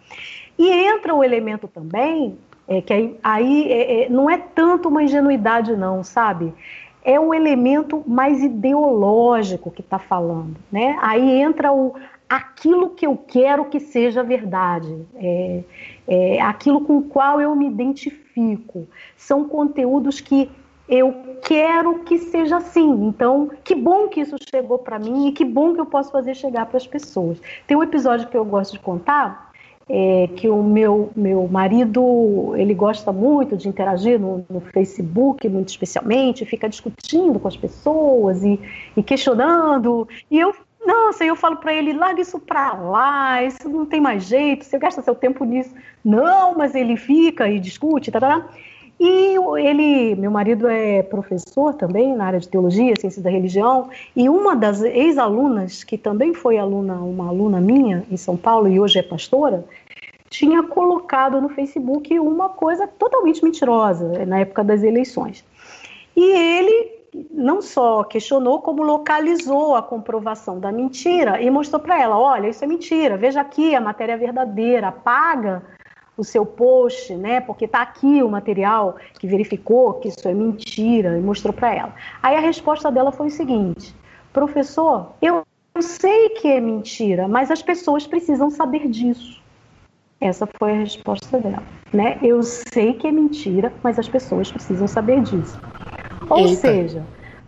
[0.58, 5.04] E entra o elemento também, é, que aí, aí é, é, não é tanto uma
[5.04, 6.54] ingenuidade não, sabe?
[7.04, 10.98] É o elemento mais ideológico que está falando, né?
[11.02, 11.96] Aí entra o
[12.30, 15.64] aquilo que eu quero que seja verdade, é,
[16.08, 18.88] é aquilo com o qual eu me identifico.
[19.18, 20.50] São conteúdos que
[20.88, 23.06] eu quero que seja assim.
[23.06, 26.34] Então, que bom que isso chegou para mim e que bom que eu posso fazer
[26.34, 27.42] chegar para as pessoas.
[27.68, 29.51] Tem um episódio que eu gosto de contar
[29.94, 35.68] é, que o meu, meu marido ele gosta muito de interagir no, no, Facebook, muito
[35.68, 38.58] especialmente, fica discutindo com as pessoas e,
[38.96, 40.08] e questionando.
[40.30, 44.24] E eu, nossa, eu falo para ele, larga isso para lá, isso não tem mais
[44.24, 45.74] jeito, você gasta seu tempo nisso.
[46.06, 48.50] Não, mas ele fica e discute, tá, tá, tá.
[49.04, 54.30] E ele, meu marido é professor também na área de teologia, ciências da religião, e
[54.30, 59.00] uma das ex-alunas, que também foi aluna, uma aluna minha em São Paulo e hoje
[59.00, 59.66] é pastora,
[60.32, 65.46] tinha colocado no Facebook uma coisa totalmente mentirosa na época das eleições.
[66.16, 72.18] E ele não só questionou, como localizou a comprovação da mentira e mostrou para ela:
[72.18, 75.62] olha, isso é mentira, veja aqui a matéria verdadeira, apaga
[76.16, 77.42] o seu post, né?
[77.42, 81.94] Porque está aqui o material que verificou que isso é mentira e mostrou para ela.
[82.24, 83.94] Aí a resposta dela foi o seguinte:
[84.32, 85.44] professor, eu
[85.82, 89.41] sei que é mentira, mas as pessoas precisam saber disso.
[90.22, 92.20] Essa foi a resposta dela, né?
[92.22, 95.60] Eu sei que é mentira, mas as pessoas precisam saber disso.
[96.30, 96.62] Ou Eita.
[96.62, 97.04] seja,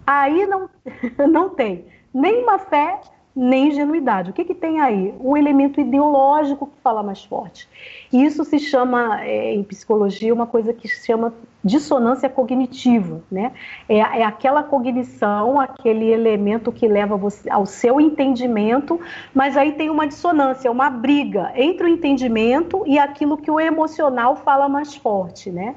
[0.07, 0.67] aí não,
[1.29, 2.99] não tem nem má fé,
[3.35, 4.29] nem ingenuidade.
[4.29, 5.13] O que, que tem aí?
[5.19, 7.67] Um elemento ideológico que fala mais forte.
[8.11, 13.21] E isso se chama, é, em psicologia, uma coisa que se chama dissonância cognitiva.
[13.31, 13.51] Né?
[13.89, 18.99] É, é aquela cognição, aquele elemento que leva você ao seu entendimento,
[19.33, 24.35] mas aí tem uma dissonância, uma briga entre o entendimento e aquilo que o emocional
[24.35, 25.49] fala mais forte.
[25.49, 25.75] Né?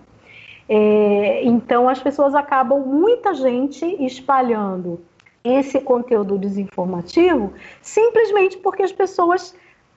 [0.68, 5.00] É, então, as pessoas acabam, muita gente, espalhando
[5.46, 9.54] esse conteúdo desinformativo simplesmente porque as pessoas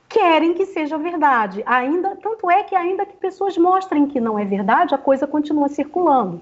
[0.10, 1.62] querem que seja verdade.
[1.66, 5.70] Ainda, tanto é que ainda que pessoas mostrem que não é verdade, a coisa continua
[5.70, 6.42] circulando,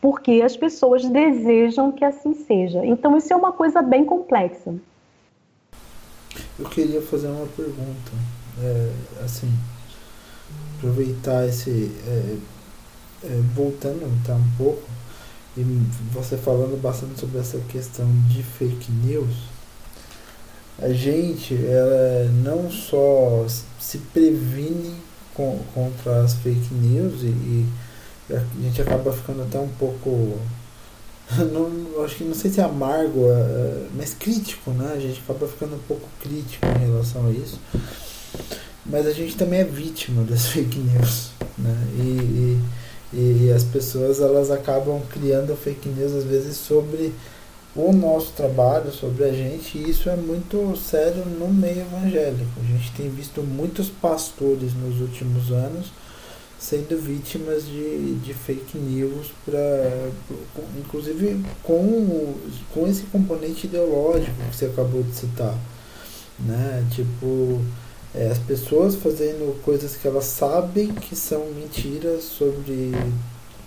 [0.00, 2.84] porque as pessoas desejam que assim seja.
[2.84, 4.74] Então isso é uma coisa bem complexa.
[6.58, 8.12] Eu queria fazer uma pergunta,
[8.60, 8.90] é,
[9.24, 9.48] assim,
[10.76, 12.36] aproveitar esse, é,
[13.26, 14.82] é, voltando tá, um pouco
[15.56, 15.62] e
[16.12, 19.34] você falando bastante sobre essa questão de fake news,
[20.78, 23.46] a gente ela não só
[23.78, 24.94] se previne
[25.32, 27.66] com, contra as fake news e, e,
[28.30, 30.38] a gente acaba ficando até um pouco
[31.52, 34.92] não, acho que não sei se é amargo, é, é, mas crítico, né?
[34.94, 37.58] A gente acaba ficando um pouco crítico em relação a isso.
[38.84, 41.74] Mas a gente também é vítima das fake news, né?
[41.96, 42.60] E, e
[43.14, 47.12] e as pessoas elas acabam criando fake news às vezes sobre
[47.76, 52.60] o nosso trabalho, sobre a gente, e isso é muito sério no meio evangélico.
[52.62, 55.92] A gente tem visto muitos pastores nos últimos anos
[56.58, 60.08] sendo vítimas de, de fake news, pra,
[60.78, 62.34] inclusive com,
[62.72, 65.54] com esse componente ideológico que você acabou de citar.
[66.38, 66.84] Né?
[66.90, 67.60] Tipo,
[68.14, 72.92] é, as pessoas fazendo coisas que elas sabem que são mentiras sobre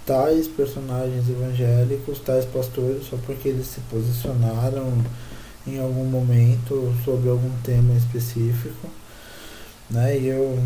[0.06, 5.04] tais personagens evangélicos, tais pastores, só porque eles se posicionaram
[5.68, 8.88] em algum momento sobre algum tema específico.
[9.90, 10.18] Né?
[10.18, 10.58] E eu,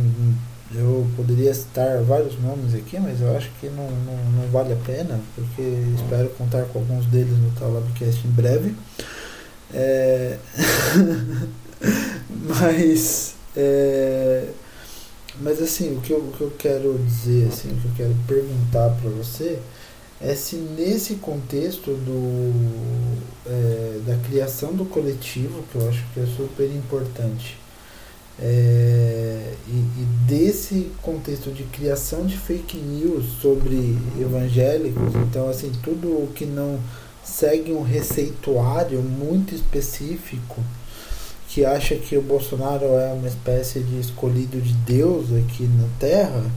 [0.75, 4.77] eu poderia citar vários nomes aqui, mas eu acho que não, não, não vale a
[4.77, 5.61] pena, porque
[5.95, 8.75] espero contar com alguns deles no Talabcast em breve.
[9.73, 10.37] É...
[12.29, 14.47] mas é...
[15.39, 18.15] mas assim o que, eu, o que eu quero dizer assim o que eu quero
[18.27, 19.59] perguntar para você
[20.21, 26.25] é se nesse contexto do é, da criação do coletivo que eu acho que é
[26.25, 27.57] super importante
[28.39, 36.07] é, e, e, desse contexto de criação de fake news sobre evangélicos então assim tudo
[36.07, 36.79] o que não
[37.23, 40.63] segue um receituário muito específico
[41.53, 46.49] que acha que o Bolsonaro é uma espécie de escolhido de Deus aqui na Terra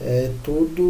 [0.00, 0.82] é tudo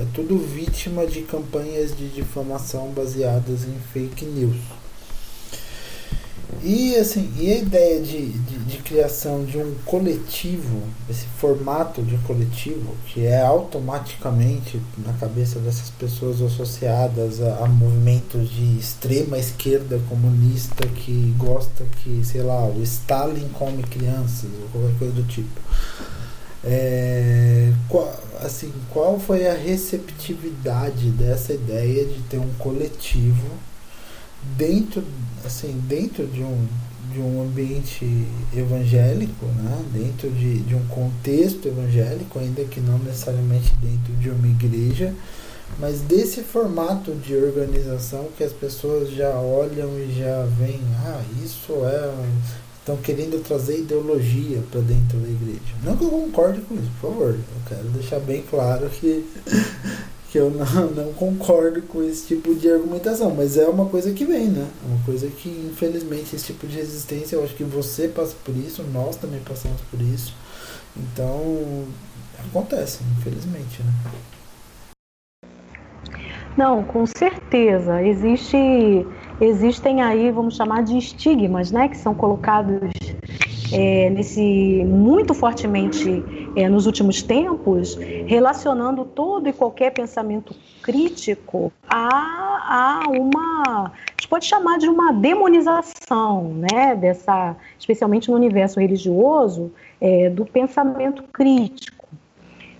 [0.00, 4.56] é tudo vítima de campanhas de difamação baseadas em fake news.
[6.66, 12.16] E assim, e a ideia de, de, de, criação de um coletivo, esse formato de
[12.26, 20.00] coletivo, que é automaticamente na cabeça dessas pessoas associadas a, a movimentos de extrema esquerda
[20.08, 25.60] comunista que gosta que, sei lá, o Stalin come crianças ou qualquer coisa do tipo.
[26.64, 33.50] É, qual, assim, qual foi a receptividade dessa ideia de ter um coletivo
[34.56, 35.02] dentro
[35.44, 36.66] assim dentro de um
[37.12, 39.84] de um ambiente evangélico né?
[39.92, 45.14] Dentro de, de um contexto evangélico ainda que não necessariamente dentro de uma igreja
[45.78, 51.72] mas desse formato de organização que as pessoas já olham e já veem ah isso
[51.84, 52.12] é
[52.80, 55.74] estão querendo trazer ideologia para dentro da igreja.
[55.82, 59.24] Não que eu concorde com isso por favor eu quero deixar bem claro que
[60.34, 64.24] que eu não, não concordo com esse tipo de argumentação, mas é uma coisa que
[64.24, 64.66] vem, né?
[64.82, 68.56] É uma coisa que, infelizmente, esse tipo de resistência, eu acho que você passa por
[68.56, 70.34] isso, nós também passamos por isso.
[70.96, 71.84] Então,
[72.48, 73.92] acontece, infelizmente, né?
[76.56, 78.02] Não, com certeza.
[78.02, 79.06] Existe,
[79.40, 82.80] existem aí, vamos chamar de estigmas, né, que são colocados
[83.74, 86.22] é, nesse muito fortemente
[86.56, 94.28] é, nos últimos tempos, relacionando todo e qualquer pensamento crítico a, a uma, a gente
[94.28, 102.06] pode chamar de uma demonização, né, dessa, especialmente no universo religioso, é, do pensamento crítico.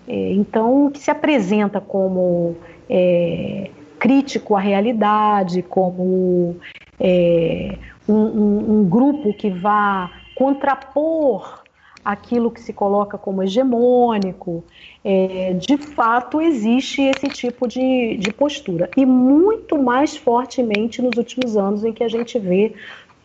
[0.06, 2.56] É, então, o que se apresenta como
[2.88, 6.56] é, crítico à realidade, como
[7.00, 7.78] é,
[8.08, 11.62] um, um, um grupo que vá contrapor
[12.04, 14.62] aquilo que se coloca como hegemônico,
[15.02, 18.90] é, de fato existe esse tipo de, de postura.
[18.96, 22.74] E muito mais fortemente nos últimos anos, em que a gente vê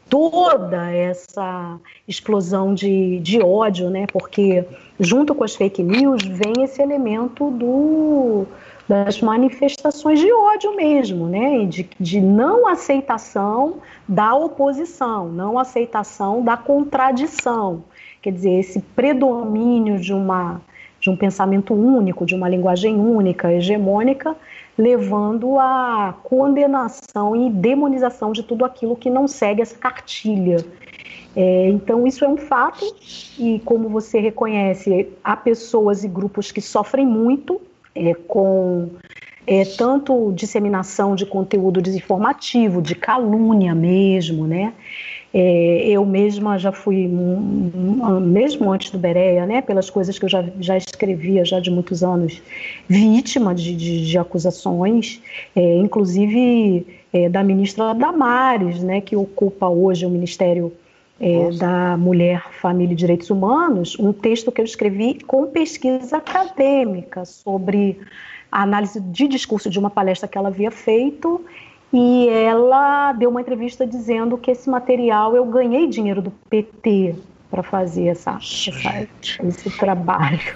[0.10, 4.08] toda essa explosão de, de ódio, né?
[4.12, 4.66] Porque
[5.00, 8.46] junto com as fake news vem esse elemento do,
[8.90, 11.64] das manifestações de ódio mesmo, né?
[11.66, 13.76] De, de não aceitação
[14.08, 17.84] da oposição, não aceitação da contradição.
[18.20, 20.60] Quer dizer, esse predomínio de, uma,
[21.00, 24.36] de um pensamento único, de uma linguagem única, hegemônica,
[24.76, 30.66] levando à condenação e demonização de tudo aquilo que não segue essa cartilha.
[31.36, 32.84] É, então, isso é um fato,
[33.38, 37.62] e como você reconhece, há pessoas e grupos que sofrem muito
[37.96, 38.90] é, com
[39.48, 44.74] é, tanto disseminação de conteúdo desinformativo, de calúnia mesmo, né?
[45.32, 47.08] É, eu mesma já fui,
[48.22, 52.04] mesmo antes do Bereia, né, pelas coisas que eu já, já escrevia já de muitos
[52.04, 52.42] anos,
[52.88, 55.22] vítima de, de, de acusações,
[55.56, 60.74] é, inclusive é, da ministra Damares, né, que ocupa hoje o Ministério
[61.20, 67.26] é, da Mulher, Família e Direitos Humanos, um texto que eu escrevi com pesquisa acadêmica
[67.26, 68.00] sobre
[68.52, 71.44] a análise de discurso de uma palestra que ela havia feito
[71.92, 77.16] e ela deu uma entrevista dizendo que esse material eu ganhei dinheiro do PT
[77.50, 79.08] para fazer essa, essa,
[79.44, 80.56] esse trabalho.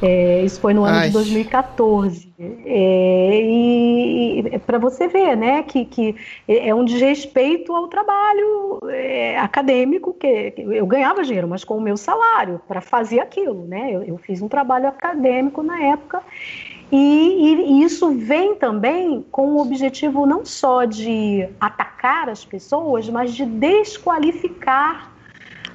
[0.00, 1.06] É, isso foi no ano Ai.
[1.08, 2.32] de 2014.
[2.38, 6.14] É, e, e para você ver, né, que, que
[6.46, 11.96] é um desrespeito ao trabalho é, acadêmico, que, eu ganhava dinheiro, mas com o meu
[11.96, 13.90] salário para fazer aquilo, né?
[13.90, 16.22] Eu, eu, fiz um trabalho acadêmico na época.
[16.92, 23.34] E, e, isso vem também com o objetivo não só de atacar as pessoas, mas
[23.34, 25.12] de desqualificar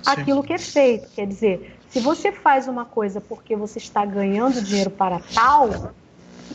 [0.01, 0.11] Sim.
[0.11, 1.09] aquilo que é feito.
[1.13, 5.69] Quer dizer, se você faz uma coisa porque você está ganhando dinheiro para tal,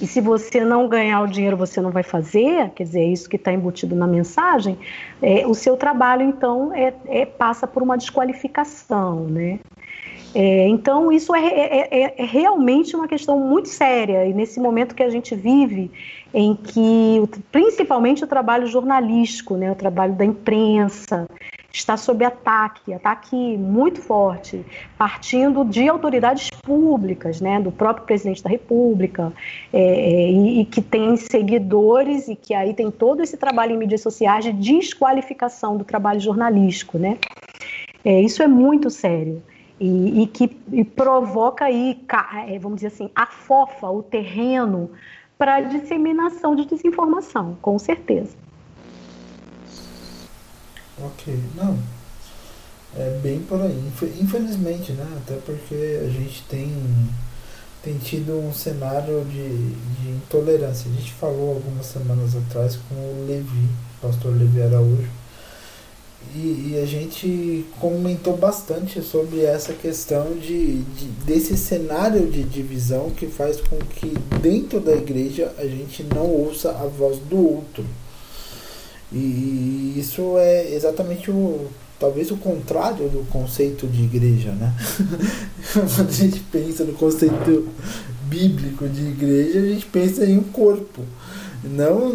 [0.03, 3.29] e se você não ganhar o dinheiro você não vai fazer, quer dizer, é isso
[3.29, 4.77] que está embutido na mensagem,
[5.23, 9.61] é, o seu trabalho então é, é, passa por uma desqualificação, né?
[10.35, 15.05] É, então, isso é, é, é, realmente uma questão muito séria, e nesse momento que
[15.05, 15.91] a gente vive,
[16.35, 17.23] em que
[17.53, 21.27] principalmente o trabalho jornalístico, né, o trabalho da imprensa,
[21.79, 24.65] está sob ataque, ataque muito forte,
[24.97, 29.33] partindo de autoridades públicas, né, do próprio presidente da República,
[29.73, 33.79] é, é, e, e, que tem seguidores e que aí tem todo esse trabalho em
[33.79, 37.19] mídias sociais de desqualificação do trabalho jornalístico, né?
[38.05, 39.43] É, isso é muito sério
[39.81, 41.99] e, e que e provoca aí,
[42.47, 44.91] é, vamos dizer assim, afofa o terreno
[45.37, 48.37] para disseminação de desinformação, com certeza.
[51.01, 51.79] Ok, não.
[52.97, 53.93] É bem por aí.
[54.21, 55.07] Infelizmente, né?
[55.19, 56.73] Até porque a gente tem,
[57.83, 60.91] tem tido um cenário de, de intolerância.
[60.91, 63.69] A gente falou algumas semanas atrás com o Levi,
[64.01, 65.09] pastor Levi Araújo,
[66.35, 73.11] e, e, a gente comentou bastante sobre essa questão de, de, desse cenário de divisão
[73.11, 77.85] que faz com que dentro da igreja a gente não ouça a voz do outro.
[79.13, 81.69] E isso é exatamente o
[81.99, 84.73] talvez o contrário do conceito de igreja, né?
[85.73, 87.69] Quando a gente pensa no conceito
[88.25, 91.03] bíblico de igreja, a gente pensa em um corpo,
[91.65, 92.11] não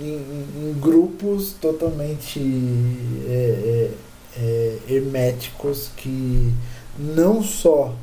[0.00, 0.22] em,
[0.56, 2.40] em grupos totalmente
[3.28, 3.90] é, é,
[4.40, 6.52] é, herméticos que
[6.98, 7.94] não só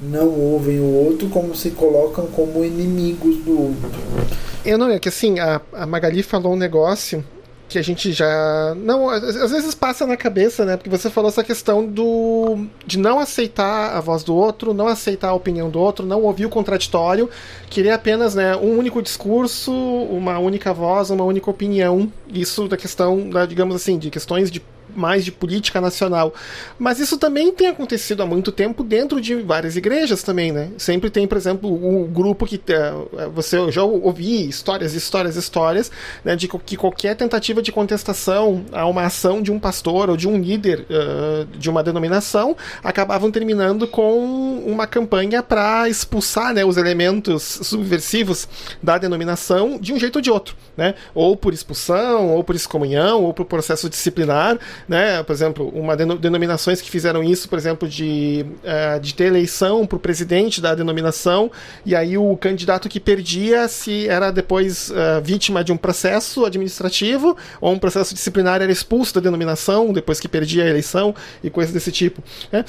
[0.00, 3.90] não ouvem o outro, como se colocam como inimigos do outro.
[4.64, 7.24] Eu não é que assim, a, a Magali falou um negócio
[7.72, 8.74] que a gente já.
[8.76, 10.76] Não, às vezes passa na cabeça, né?
[10.76, 12.66] Porque você falou essa questão do.
[12.86, 16.46] de não aceitar a voz do outro, não aceitar a opinião do outro, não ouvir
[16.46, 17.28] o contraditório,
[17.70, 22.12] querer apenas né, um único discurso, uma única voz, uma única opinião.
[22.32, 24.62] Isso da questão, da, digamos assim, de questões de
[24.94, 26.34] mais de política nacional.
[26.78, 30.70] Mas isso também tem acontecido há muito tempo dentro de várias igrejas também, né?
[30.78, 35.90] Sempre tem, por exemplo, o grupo que uh, você já ouvi histórias, histórias, histórias,
[36.24, 40.28] né, de que qualquer tentativa de contestação a uma ação de um pastor ou de
[40.28, 46.76] um líder uh, de uma denominação acabavam terminando com uma campanha para expulsar né, os
[46.76, 48.48] elementos subversivos
[48.82, 50.94] da denominação de um jeito ou de outro, né?
[51.14, 55.22] Ou por expulsão, ou por excomunhão, ou por processo disciplinar, né?
[55.22, 59.96] Por exemplo, uma denominações que fizeram isso, por exemplo, de, uh, de ter eleição para
[59.96, 61.50] o presidente da denominação,
[61.84, 67.36] e aí o candidato que perdia se era depois uh, vítima de um processo administrativo
[67.60, 71.72] ou um processo disciplinar era expulso da denominação depois que perdia a eleição e coisas
[71.72, 72.22] desse tipo.
[72.50, 72.64] Né?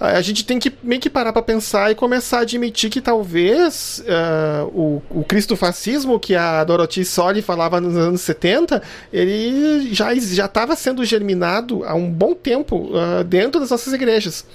[0.00, 4.02] A gente tem que meio que parar para pensar e começar a admitir que talvez
[4.06, 10.74] uh, o, o cristofascismo que a Dorothy Soli falava nos anos 70, ele já estava
[10.74, 14.46] sendo germinado há um bom tempo uh, dentro das nossas igrejas.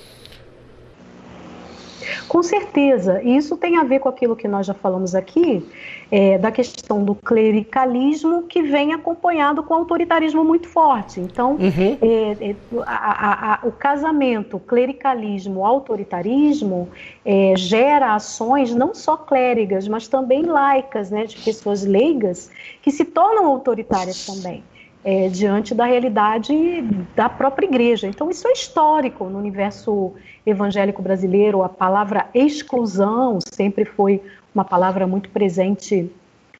[2.27, 5.63] Com certeza, isso tem a ver com aquilo que nós já falamos aqui,
[6.11, 11.19] é, da questão do clericalismo que vem acompanhado com autoritarismo muito forte.
[11.19, 11.97] Então, uhum.
[12.01, 12.55] é, é,
[12.85, 16.89] a, a, o casamento clericalismo-autoritarismo
[17.25, 23.05] é, gera ações não só clérigas, mas também laicas, né, de pessoas leigas, que se
[23.05, 24.61] tornam autoritárias também
[25.05, 26.81] é, diante da realidade
[27.15, 28.07] da própria igreja.
[28.07, 30.13] Então, isso é histórico no universo
[30.43, 31.61] evangélico brasileiro.
[31.61, 34.19] A palavra exclusão sempre foi
[34.53, 36.11] uma palavra muito presente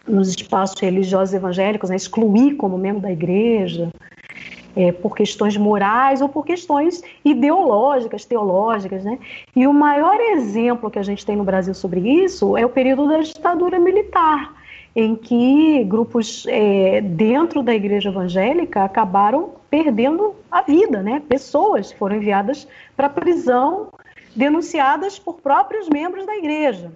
[0.08, 1.96] nos espaços religiosos evangélicos, né?
[1.96, 3.90] excluir como membro da igreja.
[4.78, 9.18] É, por questões morais ou por questões ideológicas, teológicas, né?
[9.56, 13.08] E o maior exemplo que a gente tem no Brasil sobre isso é o período
[13.08, 14.54] da ditadura militar,
[14.96, 21.22] em que grupos é, dentro da igreja evangélica acabaram perdendo a vida, né?
[21.28, 23.90] Pessoas foram enviadas para prisão,
[24.34, 26.92] denunciadas por próprios membros da igreja.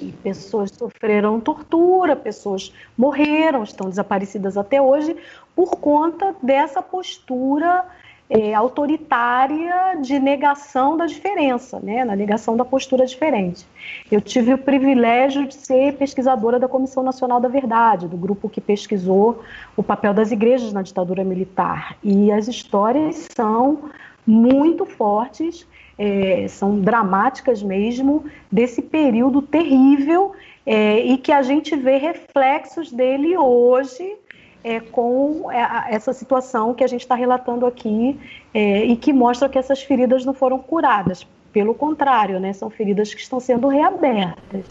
[0.00, 5.16] E pessoas sofreram tortura, pessoas morreram, estão desaparecidas até hoje
[5.56, 7.84] por conta dessa postura
[8.30, 13.66] é, autoritária de negação da diferença, né, na negação da postura diferente.
[14.10, 18.60] Eu tive o privilégio de ser pesquisadora da Comissão Nacional da Verdade, do grupo que
[18.60, 19.42] pesquisou
[19.76, 21.96] o papel das igrejas na ditadura militar.
[22.04, 23.90] E as histórias são
[24.24, 25.66] muito fortes,
[25.98, 30.32] é, são dramáticas mesmo, desse período terrível
[30.64, 34.16] é, e que a gente vê reflexos dele hoje
[34.62, 38.18] é, com é, essa situação que a gente está relatando aqui
[38.52, 41.26] é, e que mostra que essas feridas não foram curadas.
[41.52, 44.64] Pelo contrário, né, são feridas que estão sendo reabertas.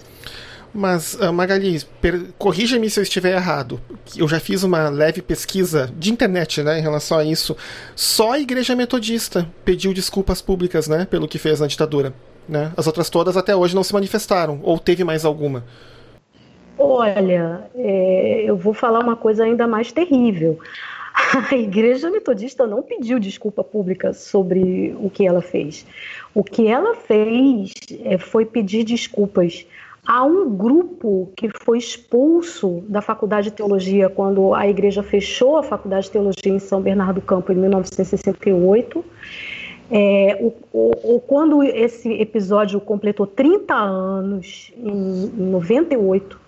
[0.73, 1.81] Mas, uh, Magali,
[2.37, 3.81] corrija-me se eu estiver errado.
[4.15, 7.57] Eu já fiz uma leve pesquisa de internet, né, em relação a isso.
[7.95, 12.13] Só a Igreja Metodista pediu desculpas públicas, né, pelo que fez na ditadura.
[12.47, 12.71] Né?
[12.77, 14.59] As outras todas até hoje não se manifestaram.
[14.63, 15.63] Ou teve mais alguma?
[16.79, 20.57] Olha, é, eu vou falar uma coisa ainda mais terrível.
[21.51, 25.85] A Igreja Metodista não pediu desculpa pública sobre o que ela fez.
[26.33, 27.73] O que ela fez
[28.05, 29.65] é, foi pedir desculpas
[30.07, 35.63] a um grupo que foi expulso da Faculdade de Teologia quando a igreja fechou a
[35.63, 39.03] Faculdade de Teologia em São Bernardo do Campo em 1968.
[39.91, 46.39] É, o, o, o, quando esse episódio completou 30 anos, em, em 98,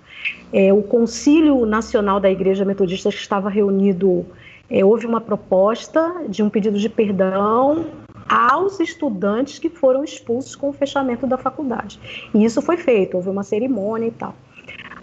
[0.54, 4.26] é, o Concílio Nacional da Igreja Metodista que estava reunido,
[4.70, 7.86] é, houve uma proposta de um pedido de perdão
[8.28, 12.00] aos estudantes que foram expulsos com o fechamento da faculdade.
[12.34, 14.36] E isso foi feito, houve uma cerimônia e tal.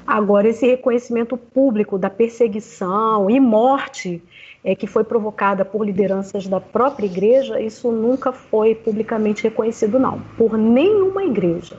[0.06, 4.22] Agora, esse reconhecimento público da perseguição e morte
[4.64, 10.20] é, que foi provocada por lideranças da própria igreja, isso nunca foi publicamente reconhecido, não,
[10.36, 11.76] por nenhuma igreja.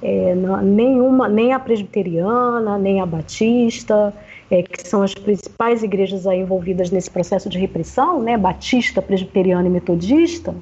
[0.00, 4.14] É, nenhuma, nem a presbiteriana, nem a batista,
[4.50, 9.66] é, que são as principais igrejas aí envolvidas nesse processo de repressão, né, batista, presbiteriana
[9.66, 10.54] e metodista,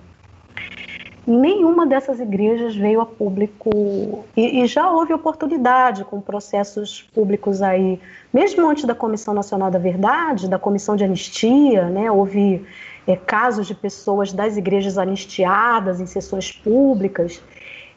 [1.26, 4.24] nenhuma dessas igrejas veio a público.
[4.37, 8.01] E, e, já houve oportunidade com processos públicos aí,
[8.32, 12.64] mesmo antes da Comissão Nacional da Verdade, da Comissão de Anistia, né, houve
[13.07, 17.43] é, casos de pessoas das igrejas anistiadas em sessões públicas.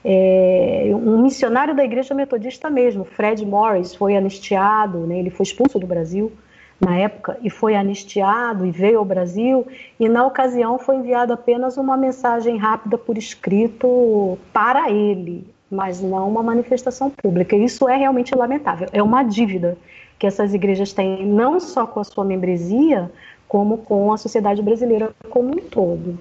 [0.03, 5.77] É, um missionário da igreja metodista mesmo, Fred Morris, foi anistiado, né, ele foi expulso
[5.77, 6.31] do Brasil
[6.79, 9.67] na época e foi anistiado e veio ao Brasil
[9.99, 16.29] e na ocasião foi enviada apenas uma mensagem rápida por escrito para ele, mas não
[16.29, 17.55] uma manifestação pública.
[17.55, 18.87] Isso é realmente lamentável.
[18.93, 19.77] É uma dívida
[20.17, 23.11] que essas igrejas têm não só com a sua membresia,
[23.47, 26.17] como com a sociedade brasileira como um todo.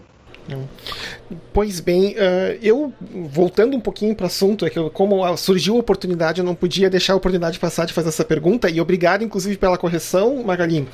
[1.52, 2.92] Pois bem, uh, eu
[3.28, 6.54] voltando um pouquinho para o assunto, é que eu, como surgiu a oportunidade, eu não
[6.54, 10.88] podia deixar a oportunidade passar de fazer essa pergunta, e obrigado, inclusive, pela correção, Magali.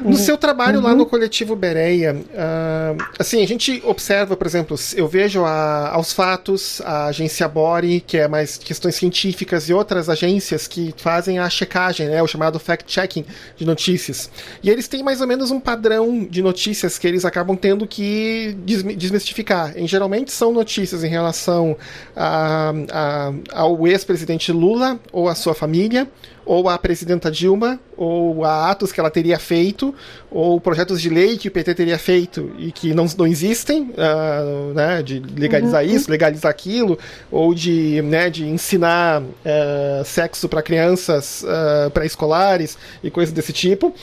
[0.00, 0.12] No uhum.
[0.14, 0.84] seu trabalho uhum.
[0.84, 6.12] lá no coletivo Bereia, uh, assim, a gente observa, por exemplo, eu vejo a, aos
[6.12, 11.50] fatos, a agência Bori, que é mais questões científicas, e outras agências que fazem a
[11.50, 13.24] checagem, né, o chamado fact-checking
[13.56, 14.30] de notícias.
[14.62, 18.56] E eles têm mais ou menos um padrão de notícias que eles acabam tendo que
[18.96, 19.63] desmistificar.
[19.76, 21.76] Em, geralmente são notícias em relação
[22.14, 26.08] a, a, ao ex-presidente Lula ou a sua família,
[26.46, 29.94] ou a presidenta Dilma, ou a atos que ela teria feito,
[30.30, 34.74] ou projetos de lei que o PT teria feito e que não, não existem, uh,
[34.74, 35.90] né, de legalizar uhum.
[35.90, 36.98] isso, legalizar aquilo,
[37.30, 43.94] ou de, né, de ensinar uh, sexo para crianças uh, pré-escolares e coisas desse tipo.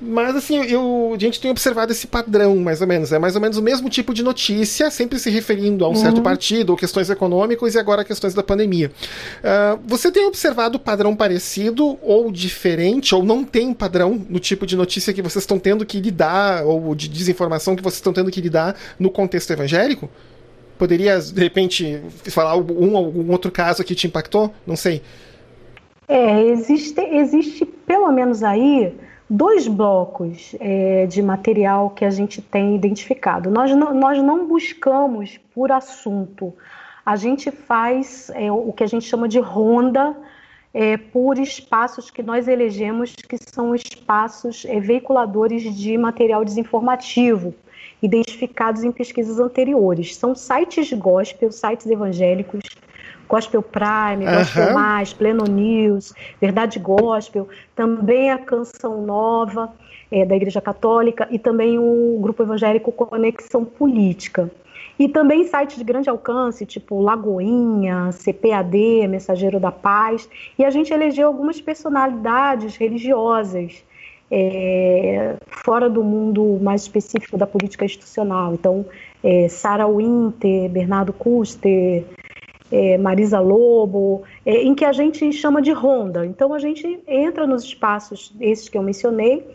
[0.00, 3.12] Mas, assim, eu, a gente tem observado esse padrão, mais ou menos.
[3.12, 5.96] É mais ou menos o mesmo tipo de notícia, sempre se referindo a um uhum.
[5.96, 8.92] certo partido, ou questões econômicas e agora questões da pandemia.
[9.86, 15.12] você tem observado padrão parecido ou diferente, ou não tem padrão no tipo de notícia
[15.12, 18.76] que vocês estão tendo que lidar, ou de desinformação que vocês estão tendo que lidar
[18.98, 20.10] no contexto evangélico?
[20.76, 24.52] Poderia, de repente, falar um algum outro caso que te impactou?
[24.66, 25.02] Não sei.
[26.06, 28.94] É, existe, existe pelo menos aí
[29.28, 33.50] dois blocos é, de material que a gente tem identificado.
[33.50, 36.54] Nós não, nós não buscamos por assunto,
[37.04, 40.16] a gente faz é, o que a gente chama de ronda
[40.72, 47.54] é, por espaços que nós elegemos que são espaços é, veiculadores de material desinformativo,
[48.02, 50.16] identificados em pesquisas anteriores.
[50.16, 52.60] São sites gospel, sites evangélicos,
[53.28, 54.74] Gospel Prime, Gospel uhum.
[54.74, 57.46] Mais, Pleno News, Verdade Gospel,
[57.76, 59.70] também a Canção Nova
[60.10, 64.50] é, da Igreja Católica e também o grupo evangélico Conexão Política.
[64.98, 70.28] E também sites de grande alcance, tipo Lagoinha, CPAD, Mensageiro da Paz.
[70.58, 73.84] E a gente elegeu algumas personalidades religiosas
[74.30, 78.54] é, fora do mundo mais específico da política institucional.
[78.54, 78.84] Então,
[79.22, 82.04] é, Sara Winter, Bernardo Custer,
[82.70, 86.26] é, Marisa Lobo, é, em que a gente chama de ronda.
[86.26, 89.46] Então, a gente entra nos espaços, esses que eu mencionei,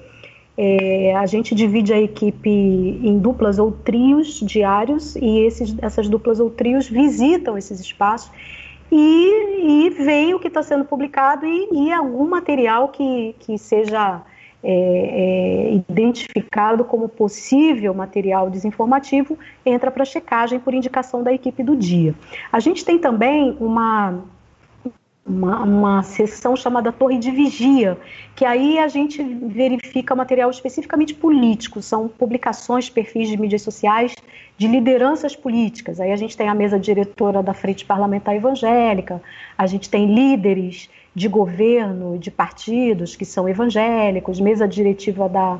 [0.58, 6.40] é, a gente divide a equipe em duplas ou trios diários e esses, essas duplas
[6.40, 8.32] ou trios visitam esses espaços
[8.92, 14.22] e, e veem o que está sendo publicado e, e, algum material que, que seja
[14.64, 21.76] é, é, identificado como possível material desinformativo entra para checagem por indicação da equipe do
[21.76, 22.14] dia.
[22.52, 24.22] A gente tem também uma
[25.26, 27.98] uma, uma sessão chamada Torre de Vigia,
[28.36, 34.14] que aí a gente verifica material especificamente político, são publicações, perfis de mídias sociais
[34.58, 36.00] de lideranças políticas.
[36.00, 39.22] Aí a gente tem a mesa diretora da Frente Parlamentar Evangélica,
[39.58, 45.60] a gente tem líderes de governo, de partidos que são evangélicos, mesa diretiva da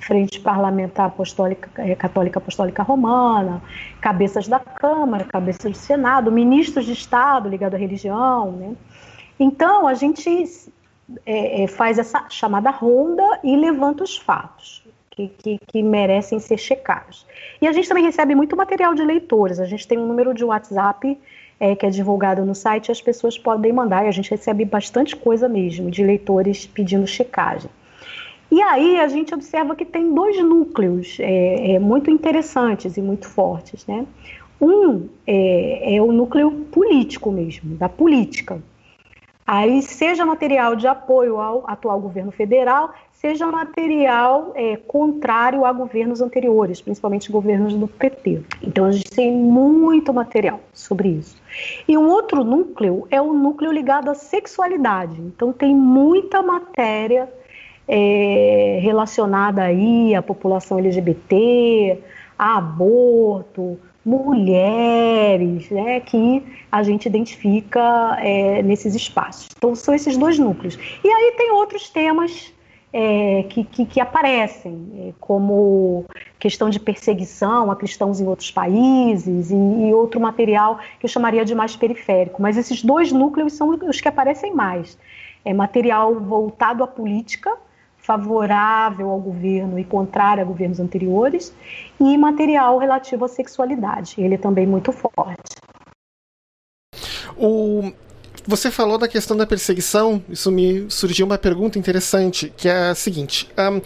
[0.00, 3.62] Frente Parlamentar Apostólica, eh, Católica Apostólica Romana,
[4.00, 8.52] cabeças da Câmara, cabeças do Senado, ministros de Estado ligados à religião.
[8.52, 8.76] Né?
[9.40, 10.28] Então, a gente
[11.24, 14.84] é, é, faz essa chamada ronda e levanta os fatos.
[15.10, 17.24] Que, que, que, merecem ser checados.
[17.62, 19.60] E a gente também recebe muito material de leitores.
[19.60, 21.16] A gente tem um número de WhatsApp
[21.58, 25.14] é, que é divulgado no site, as pessoas podem mandar, e a gente recebe bastante
[25.16, 27.70] coisa mesmo, de leitores pedindo checagem.
[28.50, 33.28] E aí a gente observa que tem dois núcleos é, é, muito interessantes e muito
[33.28, 33.86] fortes.
[33.86, 34.06] Né?
[34.60, 38.62] Um é, é o núcleo político mesmo, da política.
[39.46, 42.94] Aí, seja material de apoio ao atual governo federal,
[43.24, 48.42] seja material é, contrário a governos anteriores, principalmente governos do PT.
[48.62, 51.40] Então, a gente tem muito material sobre isso.
[51.88, 55.18] E um outro núcleo é o núcleo ligado à sexualidade.
[55.18, 57.26] Então, tem muita matéria
[57.88, 61.98] é, relacionada aí à população LGBT,
[62.38, 69.48] a aborto, mulheres, né, que a gente identifica é, nesses espaços.
[69.56, 70.78] Então, são esses dois núcleos.
[71.02, 72.52] E aí tem outros temas
[72.96, 76.04] é, que, que, que, aparecem, é, como
[76.38, 81.44] questão de perseguição a cristãos em outros países e, e, outro material que eu chamaria
[81.44, 82.40] de mais periférico.
[82.40, 84.96] Mas esses dois núcleos são os que aparecem mais.
[85.44, 87.56] É material voltado à política,
[87.96, 91.52] favorável ao governo e contrário a governos anteriores,
[91.98, 94.14] e material relativo à sexualidade.
[94.18, 95.56] Ele é também muito forte.
[97.36, 97.92] O,
[98.46, 102.94] você falou da questão da perseguição, isso me surgiu uma pergunta interessante, que é a
[102.94, 103.48] seguinte.
[103.58, 103.80] Um,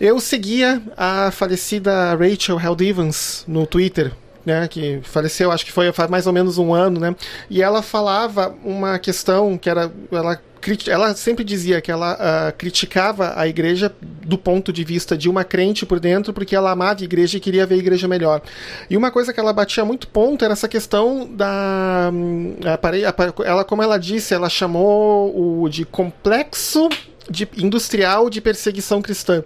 [0.00, 4.12] eu seguia a falecida Rachel Held Evans no Twitter,
[4.46, 7.14] né, que faleceu, acho que foi faz mais ou menos um ano, né,
[7.50, 10.40] e ela falava uma questão que era, ela
[10.88, 15.44] ela sempre dizia que ela uh, criticava a igreja do ponto de vista de uma
[15.44, 18.42] crente por dentro, porque ela amava a igreja e queria ver a igreja melhor.
[18.90, 22.10] E uma coisa que ela batia muito ponto era essa questão da.
[22.12, 22.56] Hum,
[23.44, 26.88] ela, como ela disse, ela chamou o de complexo
[27.30, 29.44] de, industrial de perseguição cristã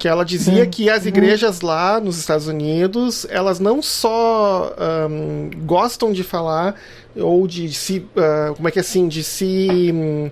[0.00, 1.08] que ela dizia que as uhum.
[1.08, 4.74] igrejas lá nos Estados Unidos elas não só
[5.10, 6.74] um, gostam de falar
[7.14, 10.30] ou de se uh, como é que é assim de se um,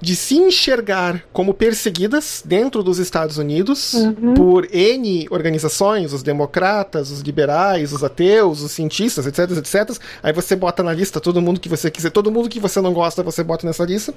[0.00, 4.34] de se enxergar como perseguidas dentro dos Estados Unidos uhum.
[4.34, 9.98] por N organizações, os democratas, os liberais, os ateus, os cientistas, etc, etc.
[10.22, 12.92] Aí você bota na lista todo mundo que você quiser, todo mundo que você não
[12.92, 14.14] gosta, você bota nessa lista.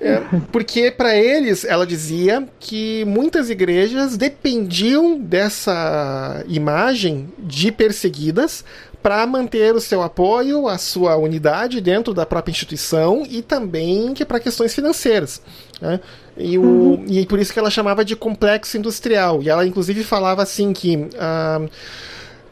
[0.00, 8.64] É, porque para eles, ela dizia que muitas igrejas dependiam dessa imagem de perseguidas
[9.04, 14.24] para manter o seu apoio, a sua unidade dentro da própria instituição e também que
[14.24, 15.42] para questões financeiras.
[15.78, 16.00] Né?
[16.38, 17.04] E, o, uhum.
[17.06, 19.42] e por isso que ela chamava de complexo industrial.
[19.42, 20.96] E ela inclusive falava assim que.
[20.96, 21.68] Uh,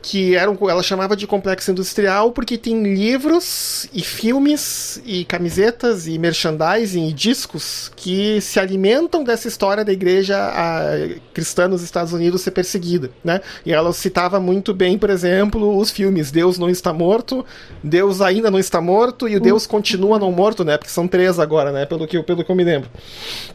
[0.03, 6.09] que era um, ela chamava de complexo industrial porque tem livros e filmes e camisetas
[6.09, 10.37] e merchandising e discos que se alimentam dessa história da igreja
[11.33, 13.41] cristã nos Estados Unidos ser perseguida, né?
[13.65, 17.45] E ela citava muito bem, por exemplo, os filmes Deus não está morto,
[17.83, 20.77] Deus ainda não está morto e o Deus continua não morto, né?
[20.77, 21.87] Porque são três agora, né?
[21.87, 22.91] Pelo que, pelo que eu me lembro.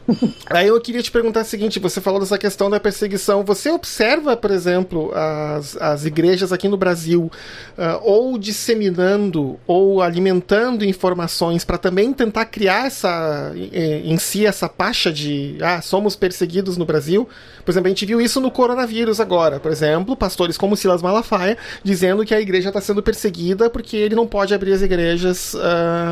[0.48, 3.44] Aí eu queria te perguntar o seguinte: você falou dessa questão da perseguição.
[3.44, 7.30] Você observa, por exemplo, as, as igrejas igrejas aqui no Brasil
[7.76, 15.12] uh, ou disseminando ou alimentando informações para também tentar criar essa em si essa pacha
[15.12, 17.28] de ah, somos perseguidos no Brasil.
[17.64, 21.58] Por exemplo, a gente viu isso no coronavírus agora, por exemplo, pastores como Silas Malafaia
[21.82, 25.54] dizendo que a igreja está sendo perseguida porque ele não pode abrir as igrejas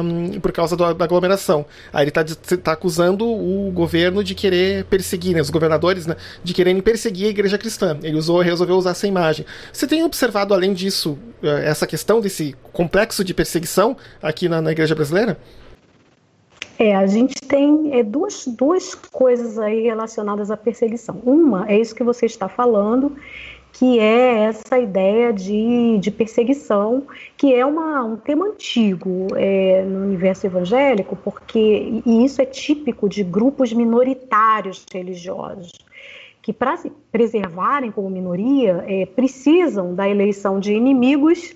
[0.03, 1.65] um, por causa do, da aglomeração.
[1.93, 2.25] Aí ele está
[2.63, 7.31] tá acusando o governo de querer perseguir, né, os governadores, né, de quererem perseguir a
[7.31, 7.97] igreja cristã.
[8.03, 9.47] Ele usou, resolveu usar essa imagem.
[9.73, 14.73] Você tem observado, além disso, eh, essa questão desse complexo de perseguição aqui na, na
[14.73, 15.39] igreja brasileira?
[16.79, 21.21] É, a gente tem é, duas, duas coisas aí relacionadas à perseguição.
[21.23, 23.15] Uma é isso que você está falando,
[23.73, 27.03] que é essa ideia de, de perseguição,
[27.37, 33.07] que é uma, um tema antigo é, no universo evangélico, porque e isso é típico
[33.07, 35.86] de grupos minoritários religiosos
[36.47, 41.53] que para se preservarem como minoria é, precisam da eleição de inimigos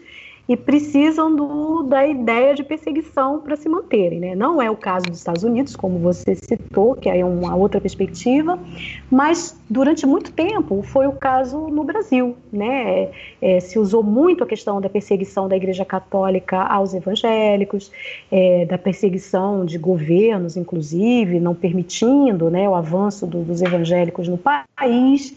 [0.50, 4.18] e precisam do, da ideia de perseguição para se manterem.
[4.18, 4.34] Né?
[4.34, 8.58] Não é o caso dos Estados Unidos, como você citou, que é uma outra perspectiva,
[9.08, 12.36] mas durante muito tempo foi o caso no Brasil.
[12.52, 13.10] Né?
[13.40, 17.92] É, se usou muito a questão da perseguição da Igreja Católica aos evangélicos,
[18.28, 24.36] é, da perseguição de governos, inclusive, não permitindo né, o avanço do, dos evangélicos no
[24.36, 25.32] país.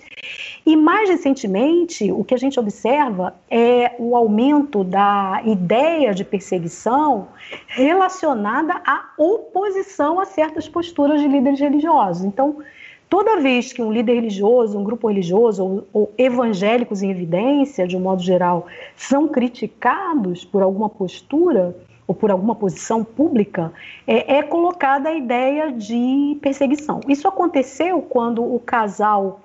[0.66, 5.03] E mais recentemente, o que a gente observa é o aumento da
[5.46, 7.28] ideia de perseguição
[7.68, 12.24] relacionada à oposição a certas posturas de líderes religiosos.
[12.24, 12.58] Então,
[13.10, 17.96] toda vez que um líder religioso, um grupo religioso ou, ou, evangélicos em evidência, de
[17.96, 21.76] um modo geral, são criticados por alguma postura
[22.08, 23.72] ou por alguma posição pública,
[24.06, 27.00] é, é colocada a ideia de perseguição.
[27.08, 29.40] Isso aconteceu quando o casal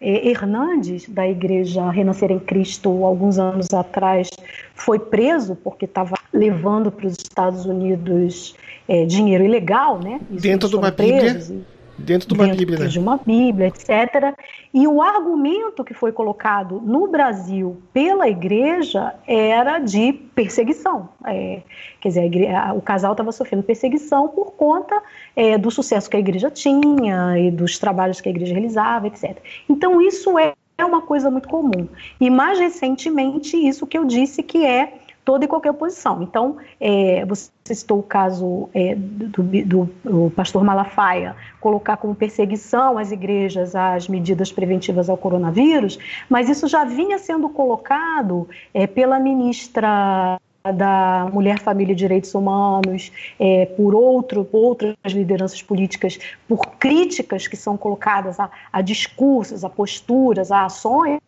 [0.00, 4.28] Hernandes, da Igreja Renascer em Cristo, alguns anos atrás,
[4.74, 8.54] foi preso porque estava levando para os Estados Unidos
[8.88, 10.20] é, dinheiro ilegal, né?
[10.30, 11.48] Isso Dentro de uma presos.
[11.48, 11.73] Bíblia.
[11.96, 12.86] Dentro de uma dentro Bíblia, né?
[12.86, 14.36] De uma Bíblia, etc.
[14.72, 21.08] E o argumento que foi colocado no Brasil pela igreja era de perseguição.
[21.24, 21.62] É,
[22.00, 25.00] quer dizer, igreja, o casal estava sofrendo perseguição por conta
[25.36, 29.36] é, do sucesso que a igreja tinha e dos trabalhos que a igreja realizava, etc.
[29.68, 31.88] Então, isso é uma coisa muito comum.
[32.20, 36.22] E mais recentemente, isso que eu disse que é toda e qualquer oposição.
[36.22, 42.98] Então, é, você citou o caso é, do, do, do, pastor Malafaia, colocar como perseguição
[42.98, 45.98] às igrejas as medidas preventivas ao coronavírus,
[46.28, 50.38] mas isso já vinha sendo colocado é, pela ministra
[50.72, 56.18] da Mulher, Família e Direitos Humanos, é, por outro, outras lideranças políticas,
[56.48, 61.20] por críticas que são colocadas a, a discursos, a posturas, a ações,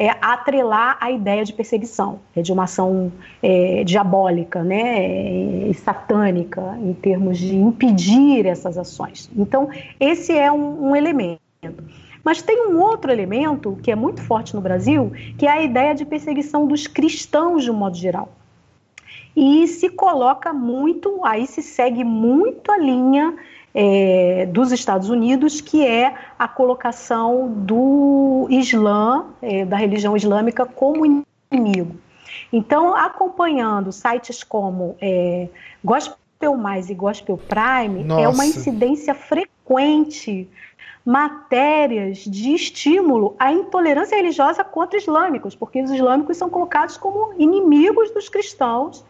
[0.00, 6.78] é, atrelar a ideia de perseguição, é de uma ação é, diabólica, né, é, satânica,
[6.82, 9.30] em termos de impedir essas ações.
[9.36, 9.68] Então,
[10.00, 11.38] esse é um, um elemento.
[12.24, 15.94] Mas tem um outro elemento que é muito forte no Brasil, que é a ideia
[15.94, 18.32] de perseguição dos cristãos de um modo geral.
[19.36, 23.36] E se coloca muito, aí se segue muito a linha
[23.74, 31.24] é, dos Estados Unidos, que é a colocação do Islã, é, da religião islâmica, como
[31.52, 31.96] inimigo.
[32.52, 35.48] Então, acompanhando sites como é,
[35.84, 38.22] Gospel Mais e Gospel Prime, Nossa.
[38.22, 40.48] é uma incidência frequente
[41.04, 48.10] matérias de estímulo à intolerância religiosa contra islâmicos, porque os islâmicos são colocados como inimigos
[48.10, 49.04] dos cristãos.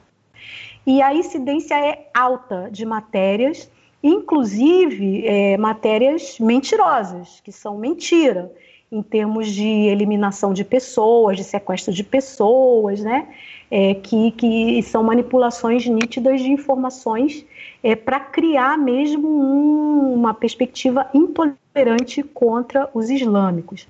[0.87, 3.71] E a incidência é alta de matérias
[4.03, 8.51] inclusive é, matérias mentirosas, que são mentira,
[8.91, 13.29] em termos de eliminação de pessoas, de sequestro de pessoas, né?
[13.71, 17.47] É, que, que são manipulações nítidas de informações
[17.85, 23.87] é, para criar mesmo um, uma perspectiva intolerante contra os islâmicos.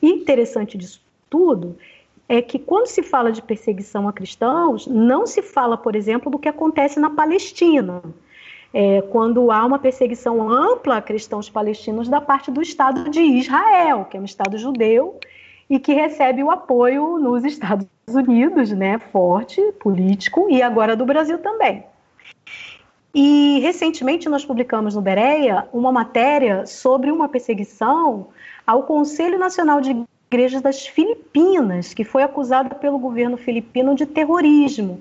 [0.00, 1.76] E interessante disso tudo
[2.28, 6.38] é que quando se fala de perseguição a cristãos, não se fala, por exemplo, do
[6.38, 8.02] que acontece na Palestina
[8.74, 14.04] é, quando há uma perseguição ampla a cristãos palestinos da parte do Estado de Israel,
[14.06, 15.20] que é um Estado judeu
[15.70, 21.38] e que recebe o apoio nos Estados Unidos, né, forte, político, e agora do Brasil
[21.38, 21.84] também.
[23.14, 28.26] E recentemente nós publicamos no Bereia uma matéria sobre uma perseguição
[28.66, 29.94] ao Conselho Nacional de
[30.34, 35.00] Igrejas das Filipinas, que foi acusado pelo governo filipino de terrorismo.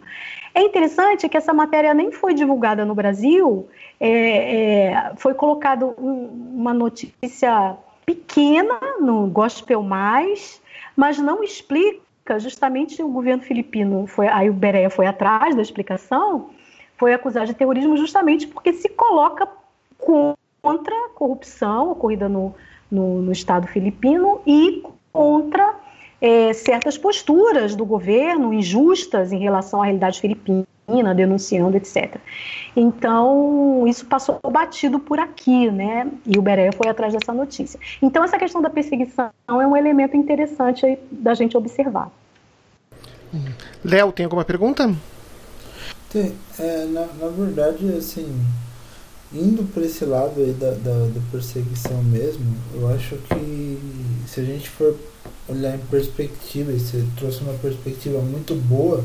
[0.54, 3.68] É interessante que essa matéria nem foi divulgada no Brasil,
[4.00, 7.76] é, é, foi colocado um, uma notícia
[8.06, 10.62] pequena no Gospel Mais,
[10.96, 16.52] mas não explica justamente o governo filipino, foi, aí o Berea foi atrás da explicação,
[16.98, 19.48] foi acusado de terrorismo justamente porque se coloca
[20.62, 22.54] contra a corrupção ocorrida no,
[22.92, 25.76] no, no Estado filipino e contra
[26.20, 30.66] é, certas posturas do governo injustas em relação à realidade filipina,
[31.16, 32.18] denunciando, etc.
[32.76, 36.10] Então, isso passou batido por aqui, né?
[36.26, 37.80] E o Berea foi atrás dessa notícia.
[38.02, 42.12] Então, essa questão da perseguição é um elemento interessante aí da gente observar.
[43.84, 44.94] Léo, tem alguma pergunta?
[46.10, 46.34] Tem.
[46.60, 48.28] É, na, na verdade, assim,
[49.34, 53.80] indo para esse lado aí da, da, da perseguição mesmo, eu acho que
[54.28, 54.96] se a gente for
[55.48, 59.04] olhar em perspectiva, e você trouxe uma perspectiva muito boa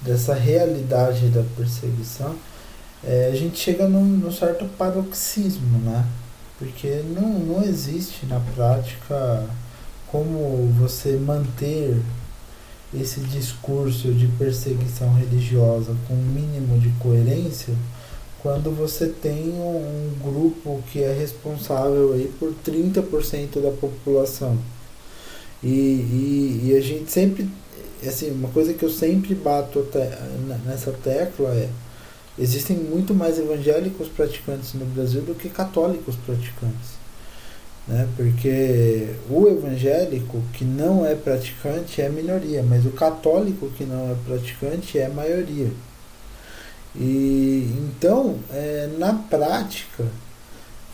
[0.00, 2.34] dessa realidade da perseguição,
[3.04, 6.04] é, a gente chega num, num, certo paroxismo, né?
[6.58, 9.46] Porque não, não existe na prática
[10.06, 12.00] como você manter
[12.94, 17.74] esse discurso de perseguição religiosa com um mínimo de coerência
[18.42, 24.58] quando você tem um, grupo que é responsável aí por 30% da população.
[25.62, 27.48] E, e, e, a gente sempre,
[28.04, 29.86] assim, uma coisa que eu sempre bato
[30.66, 31.68] nessa tecla é
[32.38, 37.02] existem muito mais evangélicos praticantes no Brasil do que católicos praticantes.
[37.86, 38.08] Né?
[38.16, 44.16] Porque o evangélico que não é praticante é minoria, mas o católico que não é
[44.26, 45.70] praticante é maioria.
[46.94, 50.04] E então, é, na prática,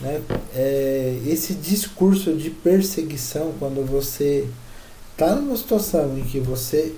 [0.01, 0.23] né,
[0.55, 4.49] é, esse discurso de perseguição, quando você
[5.13, 6.95] está numa situação em que você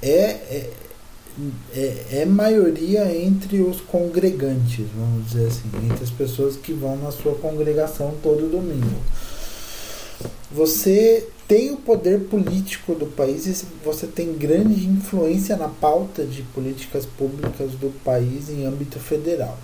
[0.00, 0.70] é, é,
[1.74, 7.10] é, é, maioria entre os congregantes, vamos dizer assim, entre as pessoas que vão na
[7.10, 9.00] sua congregação todo domingo.
[10.50, 16.40] Você tem o poder político do país e você tem grande influência na pauta de
[16.44, 19.58] políticas públicas do país em âmbito federal.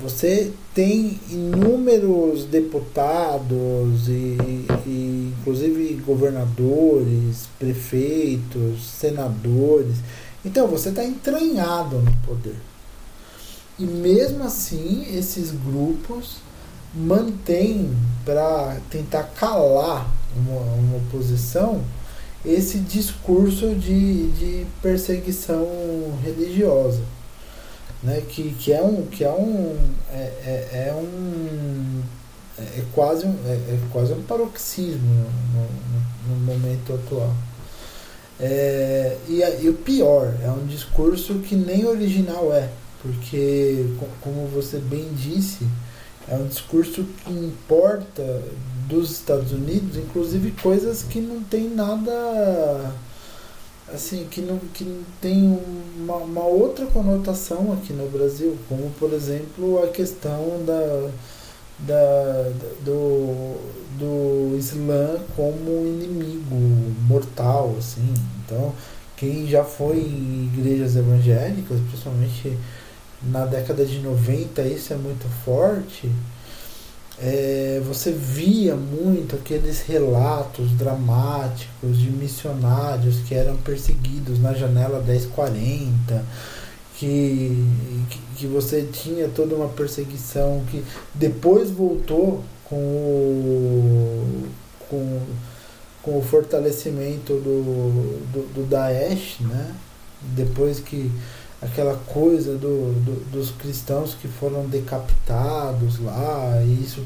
[0.00, 4.38] Você tem inúmeros deputados e,
[4.86, 9.98] e inclusive governadores, prefeitos, senadores.
[10.42, 12.56] Então você está entranhado no poder.
[13.78, 16.36] E mesmo assim, esses grupos
[16.94, 21.82] mantêm para tentar calar uma, uma oposição
[22.44, 25.66] esse discurso de, de perseguição
[26.24, 27.02] religiosa
[28.02, 28.22] né?
[28.28, 29.76] Que, que é um que é um
[30.12, 32.02] é, é, é um
[32.58, 37.34] é quase um, é, é, quase um paroxismo no, no, no momento atual.
[38.38, 42.70] É, e, e o pior é um discurso que nem original é
[43.02, 43.86] porque
[44.20, 45.66] como você bem disse
[46.28, 48.42] é um discurso que importa
[48.90, 52.12] dos Estados Unidos, inclusive coisas que não tem nada
[53.92, 55.58] assim que não que tem
[55.96, 61.10] uma, uma, outra conotação aqui no Brasil, como por exemplo a questão da,
[61.80, 62.50] da
[62.84, 63.56] do,
[63.98, 66.56] do Islã como inimigo
[67.08, 68.14] mortal, assim.
[68.44, 68.72] Então,
[69.16, 72.56] quem já foi em igrejas evangélicas, principalmente
[73.22, 76.10] na década de 90 isso é muito forte,
[77.22, 86.24] é, você via muito aqueles relatos dramáticos de missionários que eram perseguidos na janela 1040,
[86.96, 87.66] que,
[88.08, 90.82] que, que você tinha toda uma perseguição que
[91.14, 94.48] depois voltou com o,
[94.88, 95.20] com,
[96.02, 99.74] com o fortalecimento do, do, do Daesh, né?
[100.22, 101.10] depois que
[101.60, 107.04] aquela coisa do, do, dos cristãos que foram decapitados lá, e isso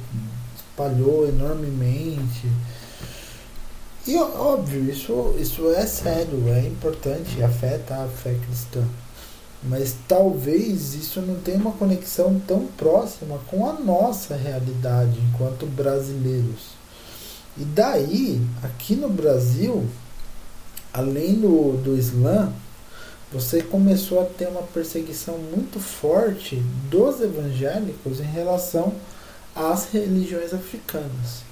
[0.57, 2.49] espalhou enormemente.
[4.07, 8.85] E óbvio, isso, isso é sério, é importante, afeta a fé cristã.
[9.63, 16.75] Mas talvez isso não tenha uma conexão tão próxima com a nossa realidade enquanto brasileiros.
[17.57, 19.89] E daí, aqui no Brasil,
[20.93, 22.53] além do, do Islã,
[23.33, 26.57] você começou a ter uma perseguição muito forte
[26.91, 28.93] dos evangélicos em relação
[29.55, 31.43] às religiões africanas.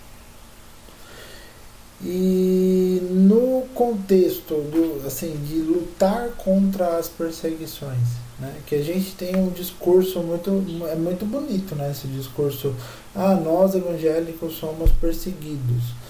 [2.05, 8.09] E no contexto do, assim, de lutar contra as perseguições,
[8.41, 10.51] né, que a gente tem um discurso muito,
[10.91, 12.75] é muito bonito, né, esse discurso,
[13.14, 16.01] ah, nós evangélicos somos perseguidos.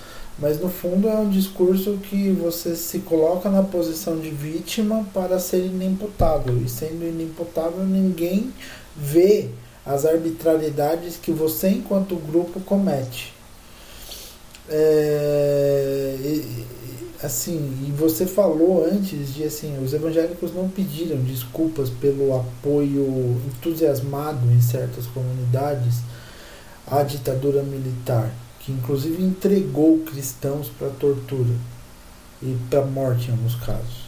[0.43, 5.39] Mas no fundo é um discurso que você se coloca na posição de vítima para
[5.39, 6.61] ser inimputável.
[6.61, 8.53] E sendo inimputável, ninguém
[8.97, 9.49] vê
[9.87, 13.33] as arbitrariedades que você, enquanto grupo, comete.
[14.69, 16.67] É, e,
[17.23, 24.45] assim, e você falou antes de assim, os evangélicos não pediram desculpas pelo apoio entusiasmado
[24.51, 25.99] em certas comunidades
[26.85, 28.33] à ditadura militar
[28.65, 31.55] que inclusive entregou cristãos para tortura
[32.41, 34.03] e para morte em alguns casos.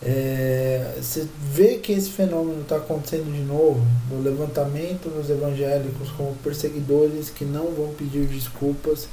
[0.00, 6.36] É, você vê que esse fenômeno está acontecendo de novo, do levantamento dos evangélicos como
[6.36, 9.08] perseguidores que não vão pedir desculpas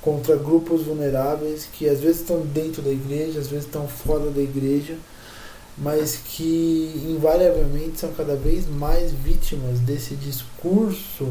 [0.00, 4.40] contra grupos vulneráveis que às vezes estão dentro da igreja, às vezes estão fora da
[4.40, 4.96] igreja,
[5.76, 11.28] mas que invariavelmente são cada vez mais vítimas desse discurso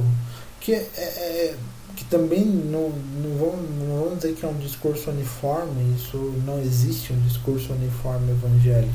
[0.60, 1.56] que é, é
[2.00, 2.92] que também não,
[3.22, 7.74] não, vamos, não vamos dizer que é um discurso uniforme, isso não existe um discurso
[7.74, 8.94] uniforme evangélico.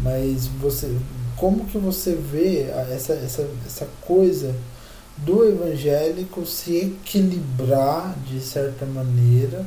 [0.00, 0.92] Mas você,
[1.36, 4.52] como que você vê essa, essa, essa coisa
[5.18, 9.64] do evangélico se equilibrar de certa maneira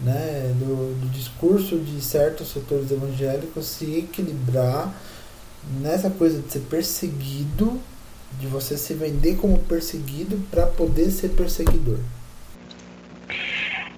[0.00, 4.92] né, do, do discurso de certos setores evangélicos se equilibrar
[5.80, 7.80] nessa coisa de ser perseguido,
[8.38, 11.98] de você se vender como perseguido para poder ser perseguidor.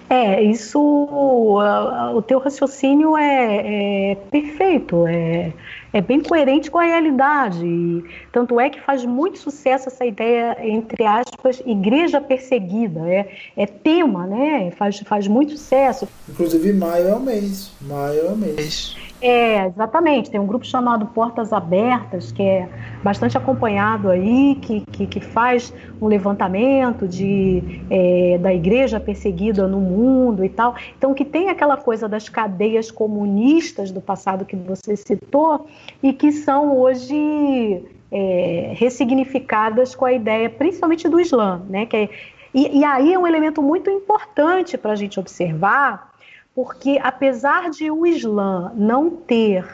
[0.09, 5.53] É, isso, o teu raciocínio é, é perfeito, é,
[5.93, 8.03] é bem coerente com a realidade.
[8.31, 13.07] Tanto é que faz muito sucesso essa ideia, entre aspas, igreja perseguida.
[13.07, 14.71] É, é tema, né?
[14.71, 16.07] Faz, faz muito sucesso.
[16.27, 17.71] Inclusive, maio é o mês.
[17.79, 18.95] Maio é o mês.
[19.21, 20.31] É, exatamente.
[20.31, 22.69] Tem um grupo chamado Portas Abertas, que é
[23.03, 29.79] bastante acompanhado aí, que, que, que faz um levantamento de, é, da igreja perseguida no
[29.79, 30.75] mundo e tal.
[30.97, 35.67] Então, que tem aquela coisa das cadeias comunistas do passado que você citou
[36.01, 41.85] e que são hoje é, ressignificadas com a ideia, principalmente do Islã, né?
[41.85, 42.09] Que é,
[42.53, 46.08] e, e aí é um elemento muito importante para a gente observar
[46.55, 49.65] porque apesar de o Islã não ter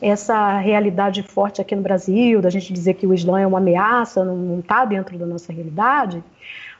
[0.00, 4.24] essa realidade forte aqui no Brasil, da gente dizer que o Islã é uma ameaça,
[4.24, 6.22] não está dentro da nossa realidade,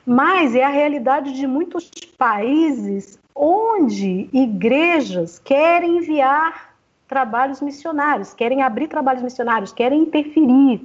[0.05, 1.89] mas é a realidade de muitos
[2.19, 6.75] países onde igrejas querem enviar
[7.07, 10.85] trabalhos missionários, querem abrir trabalhos missionários, querem interferir.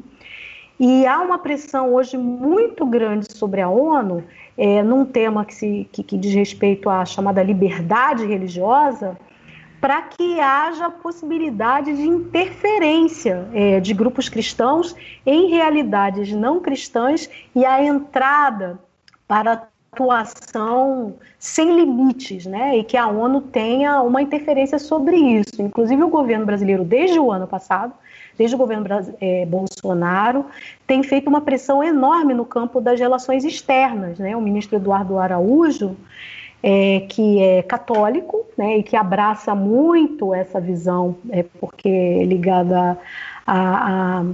[0.80, 4.24] E há uma pressão hoje muito grande sobre a ONU
[4.58, 9.18] é, num tema que, se, que, que diz respeito à chamada liberdade religiosa,
[9.80, 14.95] para que haja possibilidade de interferência é, de grupos cristãos
[15.26, 18.80] em realidades não cristãs e a entrada
[19.28, 22.78] para atuação sem limites, né?
[22.78, 25.62] E que a ONU tenha uma interferência sobre isso.
[25.62, 27.93] Inclusive o governo brasileiro, desde o ano passado,
[28.38, 28.85] desde o governo
[29.19, 30.45] é, Bolsonaro,
[30.85, 34.19] tem feito uma pressão enorme no campo das relações externas.
[34.19, 34.35] Né?
[34.35, 35.95] O ministro Eduardo Araújo,
[36.61, 42.97] é, que é católico né, e que abraça muito essa visão, é, porque é ligada
[43.45, 44.25] a, a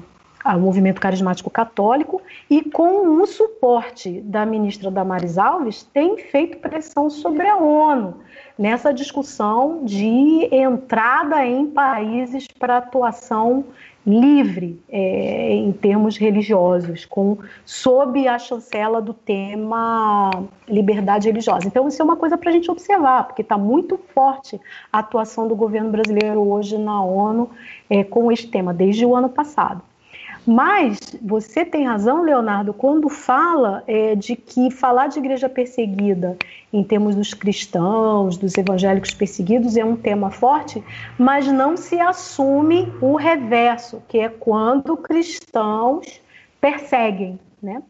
[0.43, 7.09] ao movimento carismático católico e com o suporte da ministra Damares Alves tem feito pressão
[7.09, 8.15] sobre a ONU
[8.57, 13.63] nessa discussão de entrada em países para atuação
[14.05, 20.29] livre é, em termos religiosos, com sob a chancela do tema
[20.67, 21.67] liberdade religiosa.
[21.67, 24.59] Então isso é uma coisa para a gente observar, porque está muito forte
[24.91, 27.49] a atuação do governo brasileiro hoje na ONU
[27.89, 29.81] é, com este tema desde o ano passado.
[30.45, 36.37] Mas você tem razão, Leonardo, quando fala é, de que falar de igreja perseguida
[36.71, 40.83] em termos dos cristãos, dos evangélicos perseguidos, é um tema forte,
[41.17, 46.21] mas não se assume o reverso, que é quando cristãos
[46.59, 47.81] perseguem, né?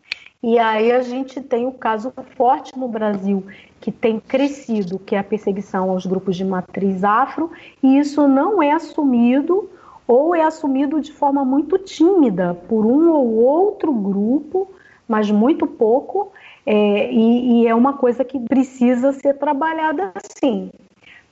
[0.43, 3.45] E aí a gente tem o caso forte no Brasil
[3.79, 7.51] que tem crescido, que é a perseguição aos grupos de matriz afro,
[7.81, 9.69] e isso não é assumido
[10.07, 14.69] ou é assumido de forma muito tímida por um ou outro grupo,
[15.07, 16.31] mas muito pouco,
[16.65, 20.71] é, e, e, é uma coisa que precisa ser trabalhada assim.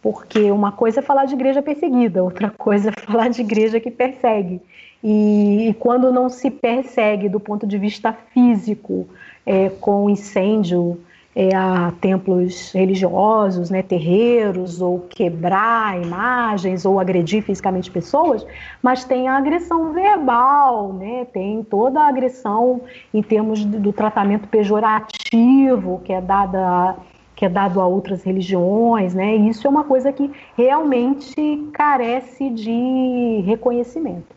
[0.02, 3.92] Porque uma coisa é falar de igreja perseguida, outra coisa é falar de igreja que
[3.92, 4.62] persegue.
[5.04, 9.08] E, e quando não se persegue do ponto de vista físico,
[9.46, 11.00] é, com incêndio,
[11.36, 18.46] é, a templos religiosos, né, terreiros, ou quebrar imagens, ou agredir fisicamente pessoas,
[18.82, 22.82] mas tem a agressão verbal, né, tem toda a agressão
[23.14, 26.96] em termos do, tratamento pejorativo que é dada
[27.36, 29.36] que é dado a outras religiões, né?
[29.36, 34.36] E isso é uma coisa que realmente carece de reconhecimento.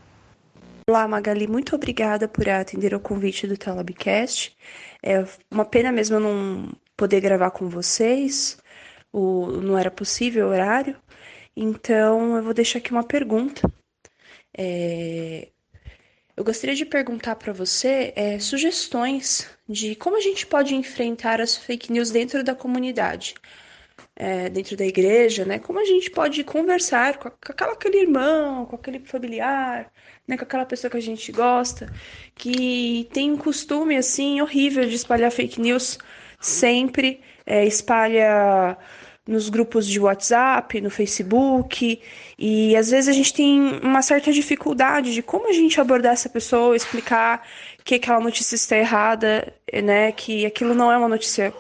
[0.89, 4.57] Olá, Magali, muito obrigada por atender ao convite do Telabcast.
[5.03, 8.59] É uma pena mesmo eu não poder gravar com vocês,
[9.13, 10.97] o, não era possível o horário,
[11.57, 13.71] então eu vou deixar aqui uma pergunta.
[14.57, 15.49] É,
[16.37, 21.57] eu gostaria de perguntar para você é, sugestões de como a gente pode enfrentar as
[21.57, 23.35] fake news dentro da comunidade,
[24.17, 25.61] é, dentro da igreja, né?
[25.61, 29.93] Como a gente pode conversar com, aquela, aquele irmão, com aquele familiar,
[30.27, 30.37] né?
[30.37, 31.93] Com aquela pessoa que a gente gosta,
[32.35, 35.99] que tem um costume assim horrível de espalhar fake news
[36.47, 38.77] sempre é, espalha
[39.27, 42.01] nos grupos de WhatsApp, no Facebook,
[42.39, 46.29] e às vezes a gente tem uma certa dificuldade de como a gente abordar essa
[46.29, 47.47] pessoa, explicar
[47.83, 51.55] que aquela notícia está errada, né, que aquilo não é uma notícia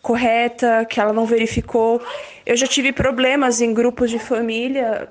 [0.00, 2.00] correta, que ela não verificou.
[2.46, 5.10] Eu já tive problemas em grupos de família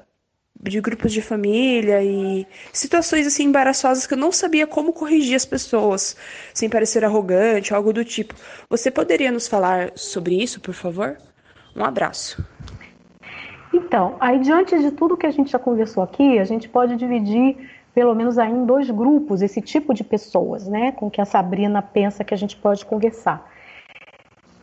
[0.63, 5.45] de grupos de família e situações assim embaraçosas que eu não sabia como corrigir as
[5.45, 6.15] pessoas
[6.53, 8.35] sem parecer arrogante, algo do tipo.
[8.69, 11.17] Você poderia nos falar sobre isso, por favor?
[11.75, 12.43] Um abraço.
[13.73, 17.69] Então, aí diante de tudo que a gente já conversou aqui, a gente pode dividir
[17.93, 21.81] pelo menos aí em dois grupos esse tipo de pessoas, né, com que a Sabrina
[21.81, 23.49] pensa que a gente pode conversar.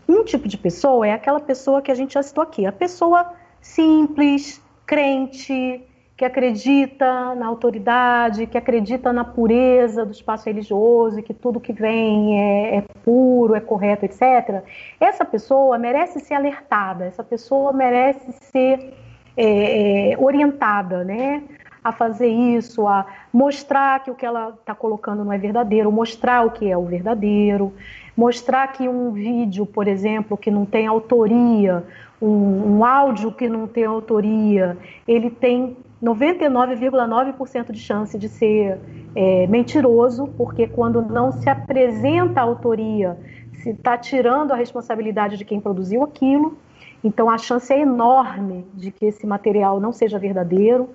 [0.09, 3.33] Um tipo de pessoa é aquela pessoa que a gente já citou aqui, a pessoa
[3.61, 5.83] simples, crente,
[6.19, 12.43] que acredita na autoridade, que acredita na pureza do espaço religioso, que tudo que vem
[12.43, 14.65] é, é, puro, é correto, etc.
[14.99, 18.95] Essa pessoa merece ser alertada, essa pessoa merece ser
[19.37, 21.41] é, é, orientada, né?
[21.85, 26.45] A fazer isso, a mostrar que o que ela está colocando não é verdadeiro, mostrar
[26.45, 27.73] o que é o verdadeiro,
[28.17, 31.85] mostrar que um vídeo, por exemplo, que não tem autoria,
[32.21, 38.79] um, um áudio que não tem autoria, ele tem 99,9% de chance de ser
[39.15, 43.19] é, mentiroso, porque quando não se apresenta a autoria,
[43.63, 46.57] se está tirando a responsabilidade de quem produziu aquilo.
[47.03, 50.91] Então a chance é enorme de que esse material não seja verdadeiro,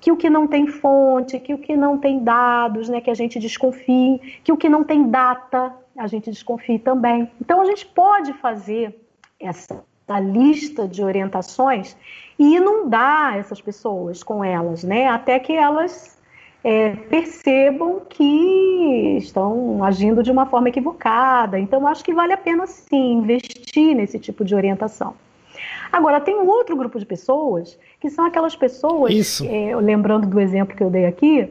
[0.00, 3.14] que o que não tem fonte, que o que não tem dados, né, que a
[3.14, 7.30] gente desconfie, que o que não tem data, a gente desconfie também.
[7.40, 8.98] Então a gente pode fazer
[9.40, 9.82] essa
[10.20, 11.96] lista de orientações
[12.38, 15.08] e inundar essas pessoas com elas, né?
[15.08, 16.16] Até que elas
[16.62, 21.58] é, percebam que estão agindo de uma forma equivocada.
[21.58, 25.14] Então, acho que vale a pena sim investir nesse tipo de orientação.
[25.90, 30.76] Agora, tem um outro grupo de pessoas que são aquelas pessoas, é, lembrando do exemplo
[30.76, 31.48] que eu dei aqui,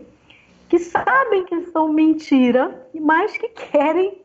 [0.69, 4.21] que sabem que são mentira, mas que querem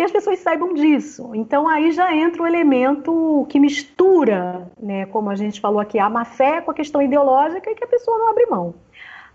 [0.00, 1.30] que as pessoas saibam disso.
[1.34, 6.08] Então aí já entra o elemento que mistura, né, como a gente falou aqui, a
[6.08, 8.74] má fé com a questão ideológica e que a pessoa não abre mão.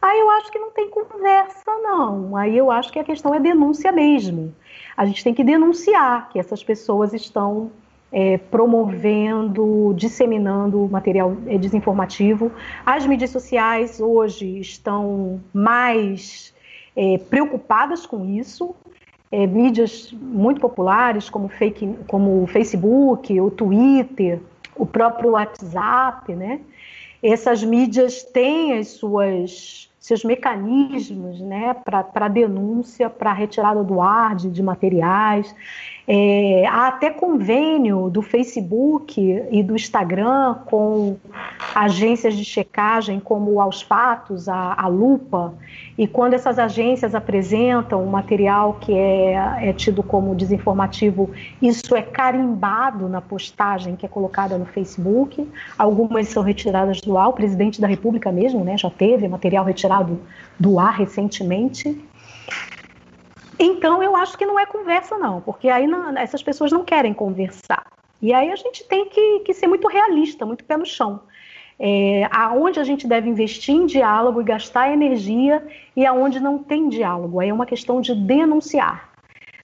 [0.02, 2.36] Aí eu acho que não tem conversa, não.
[2.36, 4.56] Aí eu acho que a questão é denúncia mesmo.
[4.98, 7.70] A gente tem que denunciar que essas pessoas estão
[8.12, 12.52] é, promovendo, disseminando material é, desinformativo.
[12.84, 16.56] As mídias sociais hoje estão mais
[16.96, 18.76] é, preocupadas com isso
[19.36, 24.40] é, mídias muito populares como, fake, como o Facebook, o Twitter,
[24.78, 26.62] o próprio WhatsApp, né?
[27.22, 34.52] Essas mídias têm as suas seus mecanismos né, para denúncia, para retirada do ar de,
[34.52, 35.54] de materiais.
[36.08, 41.18] É, há até convênio do Facebook e do Instagram com
[41.74, 45.56] agências de checagem como Aos Fatos, a, a Lupa,
[45.98, 52.04] e quando essas agências apresentam um material que é, é tido como desinformativo, isso é
[52.04, 55.50] carimbado na postagem que é colocada no Facebook.
[55.76, 60.20] Algumas são retiradas do ar, o presidente da República mesmo né, já teve material retirado
[60.60, 61.98] do ar recentemente.
[63.58, 67.14] Então, eu acho que não é conversa, não, porque aí não, essas pessoas não querem
[67.14, 67.86] conversar.
[68.22, 71.22] E aí a gente tem que, que ser muito realista, muito pé no chão.
[71.78, 76.88] É, aonde a gente deve investir em diálogo e gastar energia e aonde não tem
[76.88, 77.40] diálogo.
[77.40, 79.10] Aí é uma questão de denunciar.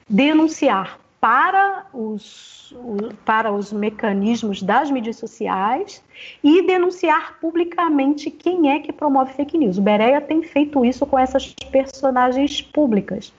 [0.10, 2.76] Denunciar para os,
[3.24, 6.04] para os mecanismos das mídias sociais
[6.44, 9.78] e denunciar publicamente quem é que promove fake news.
[9.78, 13.32] O Bereia tem feito isso com essas personagens públicas.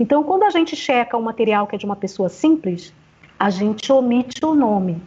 [0.00, 2.90] Então, quando a gente checa um material que é de uma pessoa simples,
[3.38, 5.00] a gente omite o nome.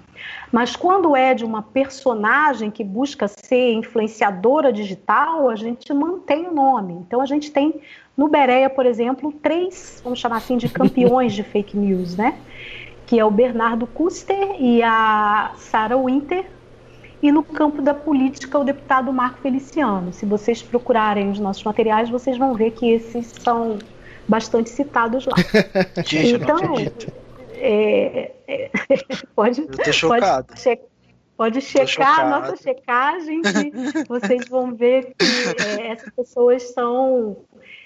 [0.51, 6.53] Mas quando é de uma personagem que busca ser influenciadora digital, a gente mantém o
[6.53, 6.93] nome.
[6.93, 7.81] Então a gente tem
[8.15, 12.37] no Bereia, por exemplo, três, vamos chamar assim, de campeões de fake news, né?
[13.07, 16.45] Que é o Bernardo Custer e a Sarah Winter.
[17.21, 20.13] E no campo da política, o deputado Marco Feliciano.
[20.13, 23.79] Se vocês procurarem os nossos materiais, vocês vão ver que esses são
[24.27, 25.35] bastante citados lá.
[26.05, 26.75] Gente, então,
[27.55, 28.71] é, é,
[29.35, 30.47] pode, chocado.
[30.47, 30.79] pode, che
[31.37, 33.41] pode checar a nossa checagem,
[34.07, 37.37] vocês vão ver que é, essas pessoas são.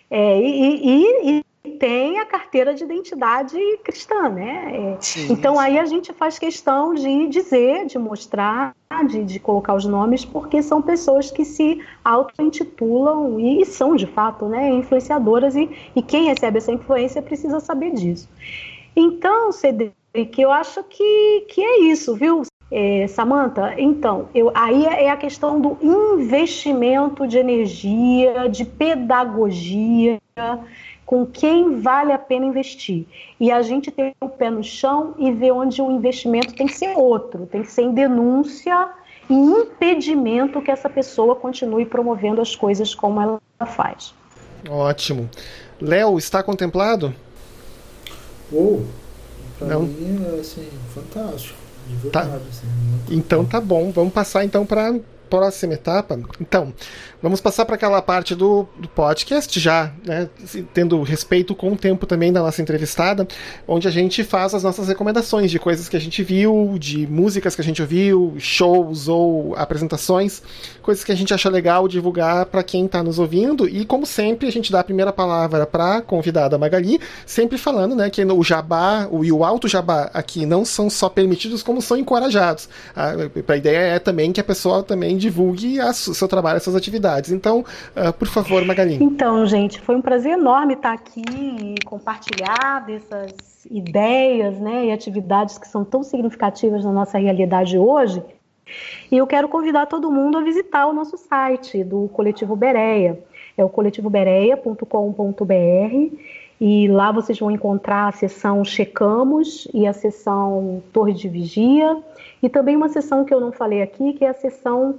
[0.09, 4.93] É, e, e, tem a carteira de identidade cristã, né?
[4.93, 5.61] É, sim, então sim.
[5.61, 10.61] aí a gente faz questão de dizer, de mostrar de, de colocar os nomes, porque
[10.61, 16.57] são pessoas que se auto-intitulam e são, de fato, né, influenciadoras, e, e quem recebe
[16.57, 18.29] essa influência precisa saber disso.
[18.95, 19.93] Então, Cedric,
[20.37, 22.43] eu acho que, que é isso, viu?
[22.69, 30.19] É, Samantha, então, eu, aí é a questão do investimento de energia, de pedagogia,
[31.07, 33.05] com quem vale a pena investir.
[33.39, 36.77] E a gente tem o pé no chão e ver onde o investimento tem que
[36.77, 38.89] ser outro, tem que ser em denúncia
[39.29, 44.13] e impedimento que essa pessoa continue promovendo as coisas como ela faz.
[44.69, 45.29] Ótimo.
[45.79, 47.15] Léo, está contemplado?
[48.51, 51.57] Ou, oh, para mim é assim, fantástico.
[51.87, 52.23] De tá.
[52.23, 52.49] verdade, tá.
[52.49, 53.49] assim, então bom.
[53.49, 54.93] tá bom, vamos passar então para
[55.29, 56.73] próxima etapa, então,
[57.21, 60.29] vamos passar para aquela parte do, do podcast já, né,
[60.73, 63.27] tendo respeito com o tempo também da nossa entrevistada,
[63.67, 67.55] onde a gente faz as nossas recomendações de coisas que a gente viu, de músicas
[67.55, 70.41] que a gente ouviu, shows ou apresentações,
[70.81, 74.47] coisas que a gente acha legal divulgar para quem está nos ouvindo e, como sempre,
[74.47, 78.43] a gente dá a primeira palavra para a convidada Magali, sempre falando, né, que o
[78.43, 82.69] jabá o, e o alto jabá aqui não são só permitidos, como são encorajados.
[82.95, 83.11] A,
[83.47, 87.06] a ideia é também que a pessoa também divulgue o seu trabalho, as suas atividades.
[87.31, 87.63] Então,
[87.95, 89.01] uh, por favor, Magali.
[89.01, 91.23] Então, gente, foi um prazer enorme estar aqui
[91.61, 93.33] e compartilhar dessas
[93.69, 98.21] ideias né, e atividades que são tão significativas na nossa realidade hoje.
[99.11, 103.19] E eu quero convidar todo mundo a visitar o nosso site do Coletivo Bereia.
[103.57, 106.15] É o coletivobereia.com.br
[106.59, 111.97] e lá vocês vão encontrar a seção Checamos e a seção Torre de Vigia
[112.41, 114.95] e também uma seção que eu não falei aqui, que é a seção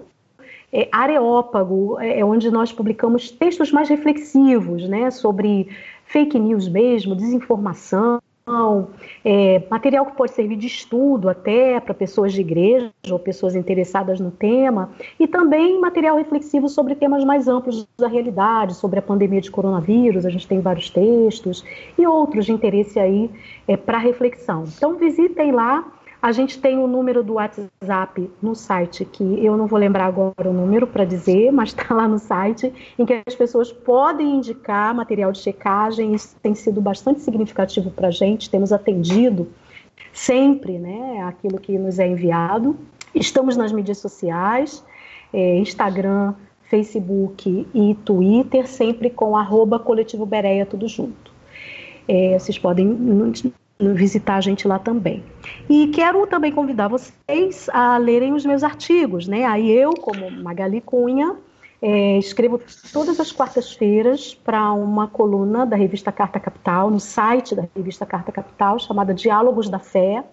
[0.72, 5.68] é, Areópago, é, é onde nós publicamos textos mais reflexivos, né, sobre
[6.06, 8.20] fake news mesmo, desinformação,
[9.24, 14.18] é, material que pode servir de estudo até para pessoas de igreja ou pessoas interessadas
[14.20, 14.90] no tema,
[15.20, 20.24] e também material reflexivo sobre temas mais amplos da realidade, sobre a pandemia de coronavírus,
[20.24, 21.62] a gente tem vários textos,
[21.98, 23.30] e outros de interesse aí
[23.66, 24.64] é, para reflexão.
[24.76, 25.84] Então visitem lá
[26.20, 30.50] a gente tem o número do WhatsApp no site, que eu não vou lembrar agora
[30.50, 34.94] o número para dizer, mas está lá no site, em que as pessoas podem indicar
[34.94, 36.14] material de checagem.
[36.14, 38.50] Isso tem sido bastante significativo para a gente.
[38.50, 39.48] Temos atendido
[40.12, 42.76] sempre né, aquilo que nos é enviado.
[43.14, 44.84] Estamos nas mídias sociais,
[45.32, 46.34] é, Instagram,
[46.68, 51.32] Facebook e Twitter, sempre com arroba coletivo Bereia, tudo junto.
[52.08, 52.86] É, vocês podem
[53.80, 55.22] visitar a gente lá também.
[55.68, 59.44] E quero também convidar vocês a lerem os meus artigos, né?
[59.44, 61.36] Aí eu, como Magali Cunha,
[61.80, 62.60] é, escrevo
[62.92, 68.32] todas as quartas-feiras para uma coluna da revista Carta Capital, no site da revista Carta
[68.32, 70.24] Capital, chamada Diálogos da Fé.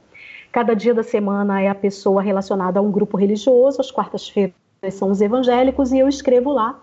[0.52, 4.56] Cada dia da semana é a pessoa relacionada a um grupo religioso, as quartas-feiras
[4.92, 6.80] são os evangélicos, e eu escrevo lá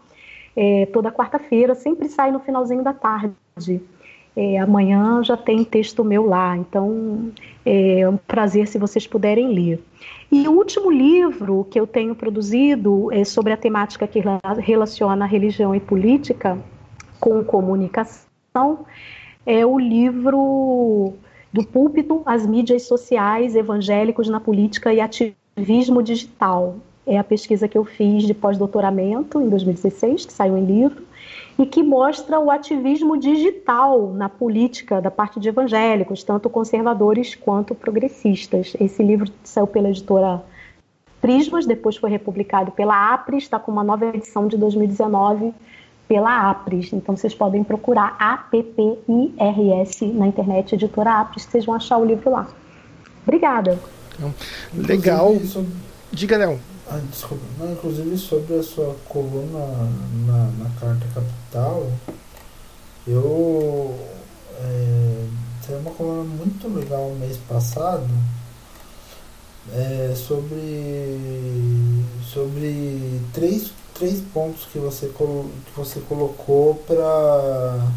[0.55, 3.81] é, toda quarta-feira, sempre sai no finalzinho da tarde.
[4.35, 7.30] É, amanhã já tem texto meu lá, então
[7.66, 9.83] é um prazer se vocês puderem ler.
[10.30, 14.22] E o último livro que eu tenho produzido é sobre a temática que
[14.61, 16.59] relaciona religião e política
[17.20, 18.87] com comunicação,
[19.45, 21.12] é o livro
[21.53, 26.76] do púlpito, as mídias sociais, evangélicos na política e ativismo digital.
[27.07, 31.03] É a pesquisa que eu fiz de pós-doutoramento em 2016, que saiu em livro
[31.63, 37.73] e que mostra o ativismo digital na política da parte de evangélicos, tanto conservadores quanto
[37.73, 38.75] progressistas.
[38.81, 40.43] Esse livro saiu pela editora
[41.21, 45.55] Prismas, depois foi republicado pela APRES, está com uma nova edição de 2019
[46.09, 46.93] pela APRES.
[46.95, 52.49] Então vocês podem procurar APPIRS na internet, editora APRES, vocês vão achar o livro lá.
[53.23, 53.79] Obrigada.
[54.75, 55.37] Legal.
[56.11, 56.59] Diga, Léo.
[56.95, 57.43] Ah, desculpa.
[57.59, 59.66] Não, inclusive sobre a sua coluna
[60.26, 61.90] na, na Carta Capital,
[63.07, 63.99] eu
[64.61, 65.26] é,
[65.66, 68.11] teve uma coluna muito legal mês passado
[69.72, 77.89] é, sobre sobre três, três pontos que você, que você colocou para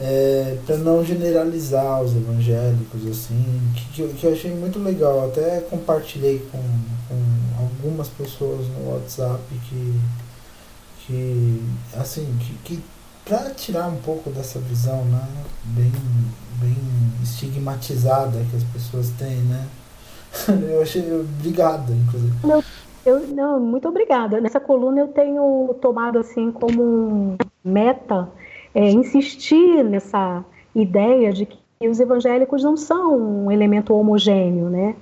[0.00, 3.60] é, para não generalizar os evangélicos assim
[3.94, 7.01] que, que, eu achei muito legal até compartilhei com, com
[7.82, 10.00] algumas pessoas no WhatsApp que
[11.04, 11.62] que
[11.96, 12.82] assim que, que
[13.24, 15.26] para tirar um pouco dessa visão né
[15.64, 15.92] bem
[16.60, 16.76] bem
[17.22, 19.66] estigmatizada que as pessoas têm né
[20.70, 22.64] eu achei obrigada inclusive eu,
[23.04, 28.28] eu, não muito obrigada nessa coluna eu tenho tomado assim como meta
[28.74, 30.44] é, insistir nessa
[30.74, 34.94] ideia de que os evangélicos não são um elemento homogêneo, né?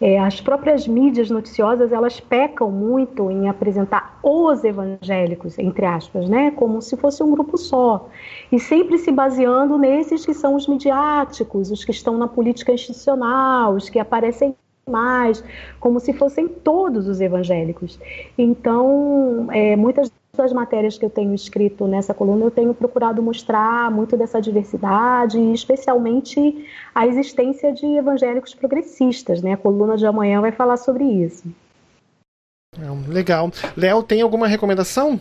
[0.00, 6.50] É, as próprias mídias noticiosas elas pecam muito em apresentar os evangélicos, entre aspas, né,
[6.50, 8.08] como se fosse um grupo só,
[8.50, 13.74] e sempre se baseando nesses que são os midiáticos, os que estão na política institucional,
[13.74, 14.54] os que aparecem
[14.88, 15.42] mais,
[15.80, 17.98] como se fossem todos os evangélicos.
[18.36, 23.90] Então, é, muitas das matérias que eu tenho escrito nessa coluna, eu tenho procurado mostrar
[23.90, 29.42] muito dessa diversidade, especialmente a existência de evangélicos progressistas.
[29.42, 29.52] Né?
[29.52, 31.44] A coluna de amanhã vai falar sobre isso.
[33.08, 33.50] Legal.
[33.76, 35.20] Léo, tem alguma recomendação?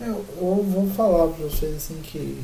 [0.00, 2.42] Eu, eu vou falar para vocês assim que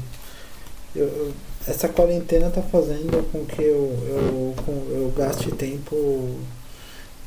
[0.95, 1.33] eu, eu,
[1.67, 4.55] essa quarentena está fazendo com que eu, eu,
[4.91, 6.37] eu gaste tempo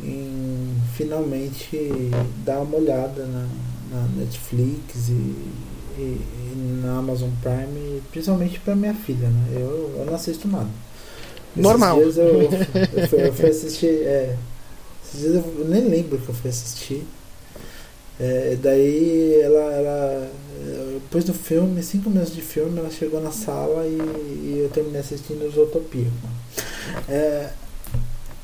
[0.01, 2.11] em finalmente
[2.45, 3.47] dar uma olhada na,
[3.89, 9.47] na Netflix e, e, e, na Amazon Prime, principalmente para minha filha, né?
[9.53, 10.69] Eu, eu não assisto nada.
[11.51, 11.97] Esses Normal.
[11.97, 13.87] Dias eu, eu, fui, eu fui assistir.
[13.87, 14.35] É,
[15.05, 17.05] esses dias eu nem lembro que eu fui assistir.
[18.19, 20.31] É, daí ela, ela.
[21.03, 24.99] Depois do filme, cinco minutos de filme, ela chegou na sala e, e eu terminei
[24.99, 26.11] assistindo os Utopia.
[27.07, 27.49] É,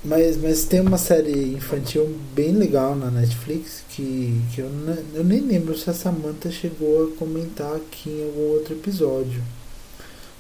[0.06, 4.70] mas, mas tem uma série infantil bem legal na Netflix que, que eu,
[5.14, 9.42] eu nem lembro se a Samantha chegou a comentar aqui em algum outro episódio.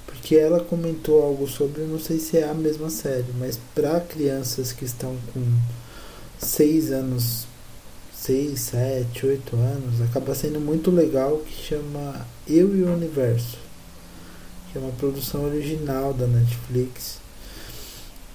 [0.05, 4.71] Porque ela comentou algo sobre, não sei se é a mesma série, mas para crianças
[4.71, 5.43] que estão com
[6.39, 7.47] 6 anos
[8.25, 13.59] 6, 7, 8 anos, acaba sendo muito legal que chama Eu e o Universo,
[14.71, 17.19] que é uma produção original da Netflix,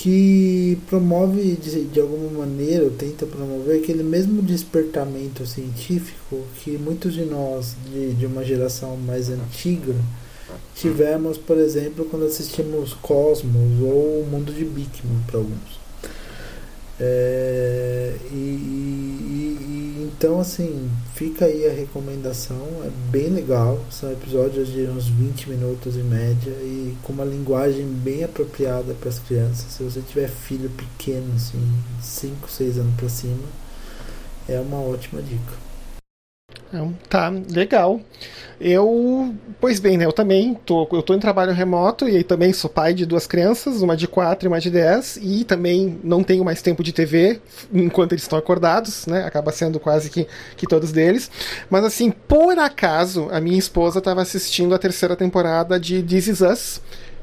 [0.01, 7.13] que promove de, de alguma maneira, ou tenta promover aquele mesmo despertamento científico que muitos
[7.13, 9.95] de nós, de, de uma geração mais antiga,
[10.75, 15.80] tivemos, por exemplo, quando assistimos Cosmos ou O Mundo de Bigman para alguns.
[17.03, 24.69] É, e, e, e, então assim fica aí a recomendação é bem legal são episódios
[24.69, 29.73] de uns 20 minutos em média e com uma linguagem bem apropriada para as crianças.
[29.73, 31.61] Se você tiver filho pequeno assim
[32.03, 33.49] 5, 6 anos para cima
[34.47, 35.70] é uma ótima dica
[37.09, 38.01] tá legal
[38.61, 40.05] eu, pois bem, né?
[40.05, 43.81] Eu também tô, eu tô em trabalho remoto e também sou pai de duas crianças,
[43.81, 47.41] uma de 4 e uma de 10, e também não tenho mais tempo de TV
[47.73, 49.25] enquanto eles estão acordados, né?
[49.25, 50.27] Acaba sendo quase que,
[50.59, 51.31] que todos deles.
[51.71, 56.41] Mas assim, por acaso, a minha esposa estava assistindo a terceira temporada de This Is
[56.43, 56.81] Us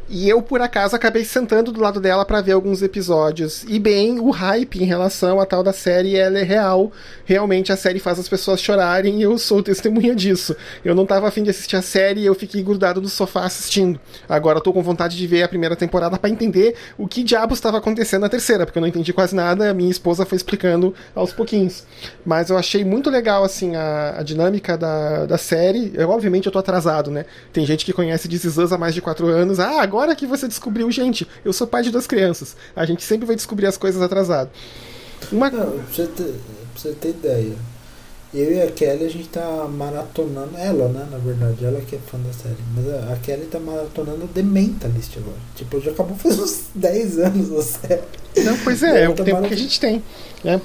[0.10, 3.66] e eu, por acaso, acabei sentando do lado dela para ver alguns episódios.
[3.68, 6.94] E bem, o hype em relação a tal da série, ela é real.
[7.26, 10.56] Realmente a série faz as pessoas chorarem e eu sou testemunha disso.
[10.84, 14.00] Eu não tava afim de assistir a série e eu fiquei grudado no sofá assistindo.
[14.30, 17.58] Agora eu tô com vontade de ver a primeira temporada para entender o que diabos
[17.58, 20.96] estava acontecendo na terceira, porque eu não entendi quase nada, a minha esposa foi explicando
[21.14, 21.84] aos pouquinhos.
[22.26, 25.92] Mas eu achei muito legal, assim, a, a dinâmica da, da série.
[25.96, 27.26] Eu, obviamente eu tô atrasado, né?
[27.52, 29.60] Tem gente que conhece This Is Us há mais de 4 anos.
[29.60, 32.56] Ah, agora agora que você descobriu, gente, eu sou pai de duas crianças.
[32.76, 34.52] A gente sempre vai descobrir as coisas atrasado.
[35.32, 35.50] Uma...
[35.50, 37.56] Não, pra você, ter, pra você ter ideia.
[38.32, 40.56] Eu e a Kelly, a gente tá maratonando.
[40.56, 42.58] Ela, né, na verdade, ela que é fã da série.
[42.76, 45.38] Mas a, a Kelly tá maratonando The Mentalist agora.
[45.56, 48.02] Tipo, já acabou faz uns 10 anos a série.
[48.44, 50.04] Não, pois é, é o tá tempo que a gente tem.
[50.44, 50.62] Né?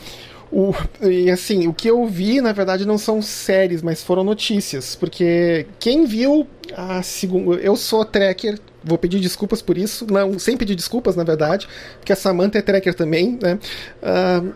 [0.53, 4.95] O, e assim, o que eu vi, na verdade, não são séries, mas foram notícias.
[4.95, 6.47] Porque quem viu
[6.77, 7.57] a segunda.
[7.57, 10.07] Eu sou tracker, vou pedir desculpas por isso.
[10.13, 11.67] Não, sem pedir desculpas, na verdade,
[11.99, 13.59] porque a Samantha é tracker também, né?
[14.03, 14.53] Uh,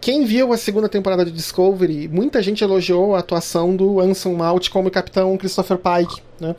[0.00, 4.68] quem viu a segunda temporada de Discovery, muita gente elogiou a atuação do Anson Mount
[4.70, 6.54] como capitão Christopher Pike, né?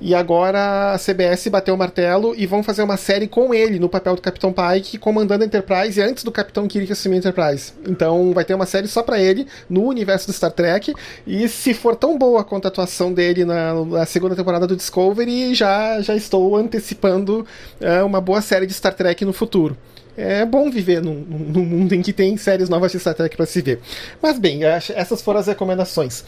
[0.00, 3.88] E agora a CBS bateu o martelo e vão fazer uma série com ele no
[3.88, 7.72] papel do Capitão Pike, comandando a Enterprise antes do Capitão Kirk assumir a Enterprise.
[7.86, 10.92] Então vai ter uma série só para ele no universo do Star Trek.
[11.26, 15.54] E se for tão boa quanto a atuação dele na, na segunda temporada do Discovery,
[15.54, 17.46] já, já estou antecipando
[17.80, 19.76] é, uma boa série de Star Trek no futuro
[20.16, 23.46] é bom viver num, num, mundo em que tem séries novas de Star Trek para
[23.46, 23.80] se ver.
[24.20, 26.20] Mas bem, essas foram as recomendações.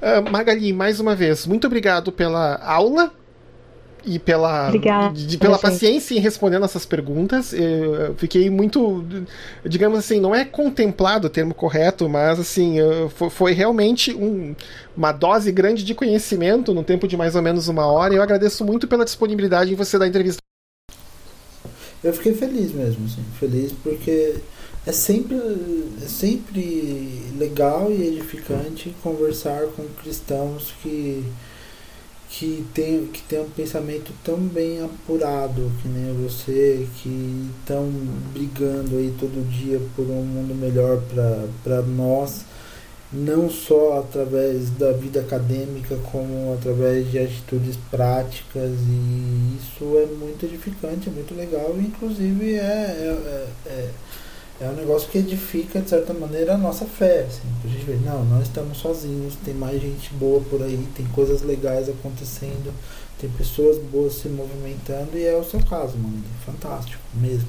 [0.00, 3.12] Uh, Magali, mais uma vez, muito obrigado pela aula
[4.04, 4.70] e pela,
[5.12, 7.52] de, pela paciência em respondendo essas perguntas.
[7.52, 9.04] Eu fiquei muito,
[9.64, 12.76] digamos assim, não é contemplado o termo correto, mas assim,
[13.30, 14.54] foi realmente um,
[14.96, 18.14] uma dose grande de conhecimento no tempo de mais ou menos uma hora.
[18.14, 20.40] Eu agradeço muito pela disponibilidade em você dar entrevista
[22.02, 24.36] eu fiquei feliz mesmo, assim, feliz porque
[24.86, 25.36] é sempre,
[26.02, 31.24] é sempre legal e edificante conversar com cristãos que
[32.30, 37.90] que tem, que tem um pensamento tão bem apurado que nem você, que estão
[38.32, 41.02] brigando aí todo dia por um mundo melhor
[41.64, 42.44] para nós
[43.12, 50.44] não só através da vida acadêmica, como através de atitudes práticas, e isso é muito
[50.46, 53.90] edificante, é muito legal, e inclusive é, é, é,
[54.60, 57.26] é um negócio que edifica, de certa maneira, a nossa fé.
[57.26, 61.06] Assim, a gente vê, não, nós estamos sozinhos, tem mais gente boa por aí, tem
[61.06, 62.72] coisas legais acontecendo,
[63.18, 66.22] tem pessoas boas se movimentando, e é o seu caso, mano.
[66.46, 67.48] Fantástico, mesmo.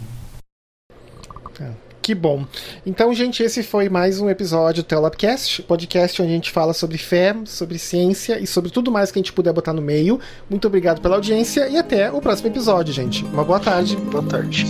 [1.60, 1.91] É.
[2.02, 2.46] Que bom.
[2.86, 6.98] Então, gente, esse foi mais um episódio do Telabcast, podcast onde a gente fala sobre
[6.98, 10.20] fé, sobre ciência e sobre tudo mais que a gente puder botar no meio.
[10.50, 13.24] Muito obrigado pela audiência e até o próximo episódio, gente.
[13.26, 13.96] Uma boa tarde.
[13.96, 14.66] Boa tarde.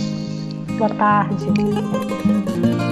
[0.76, 2.91] Boa tarde.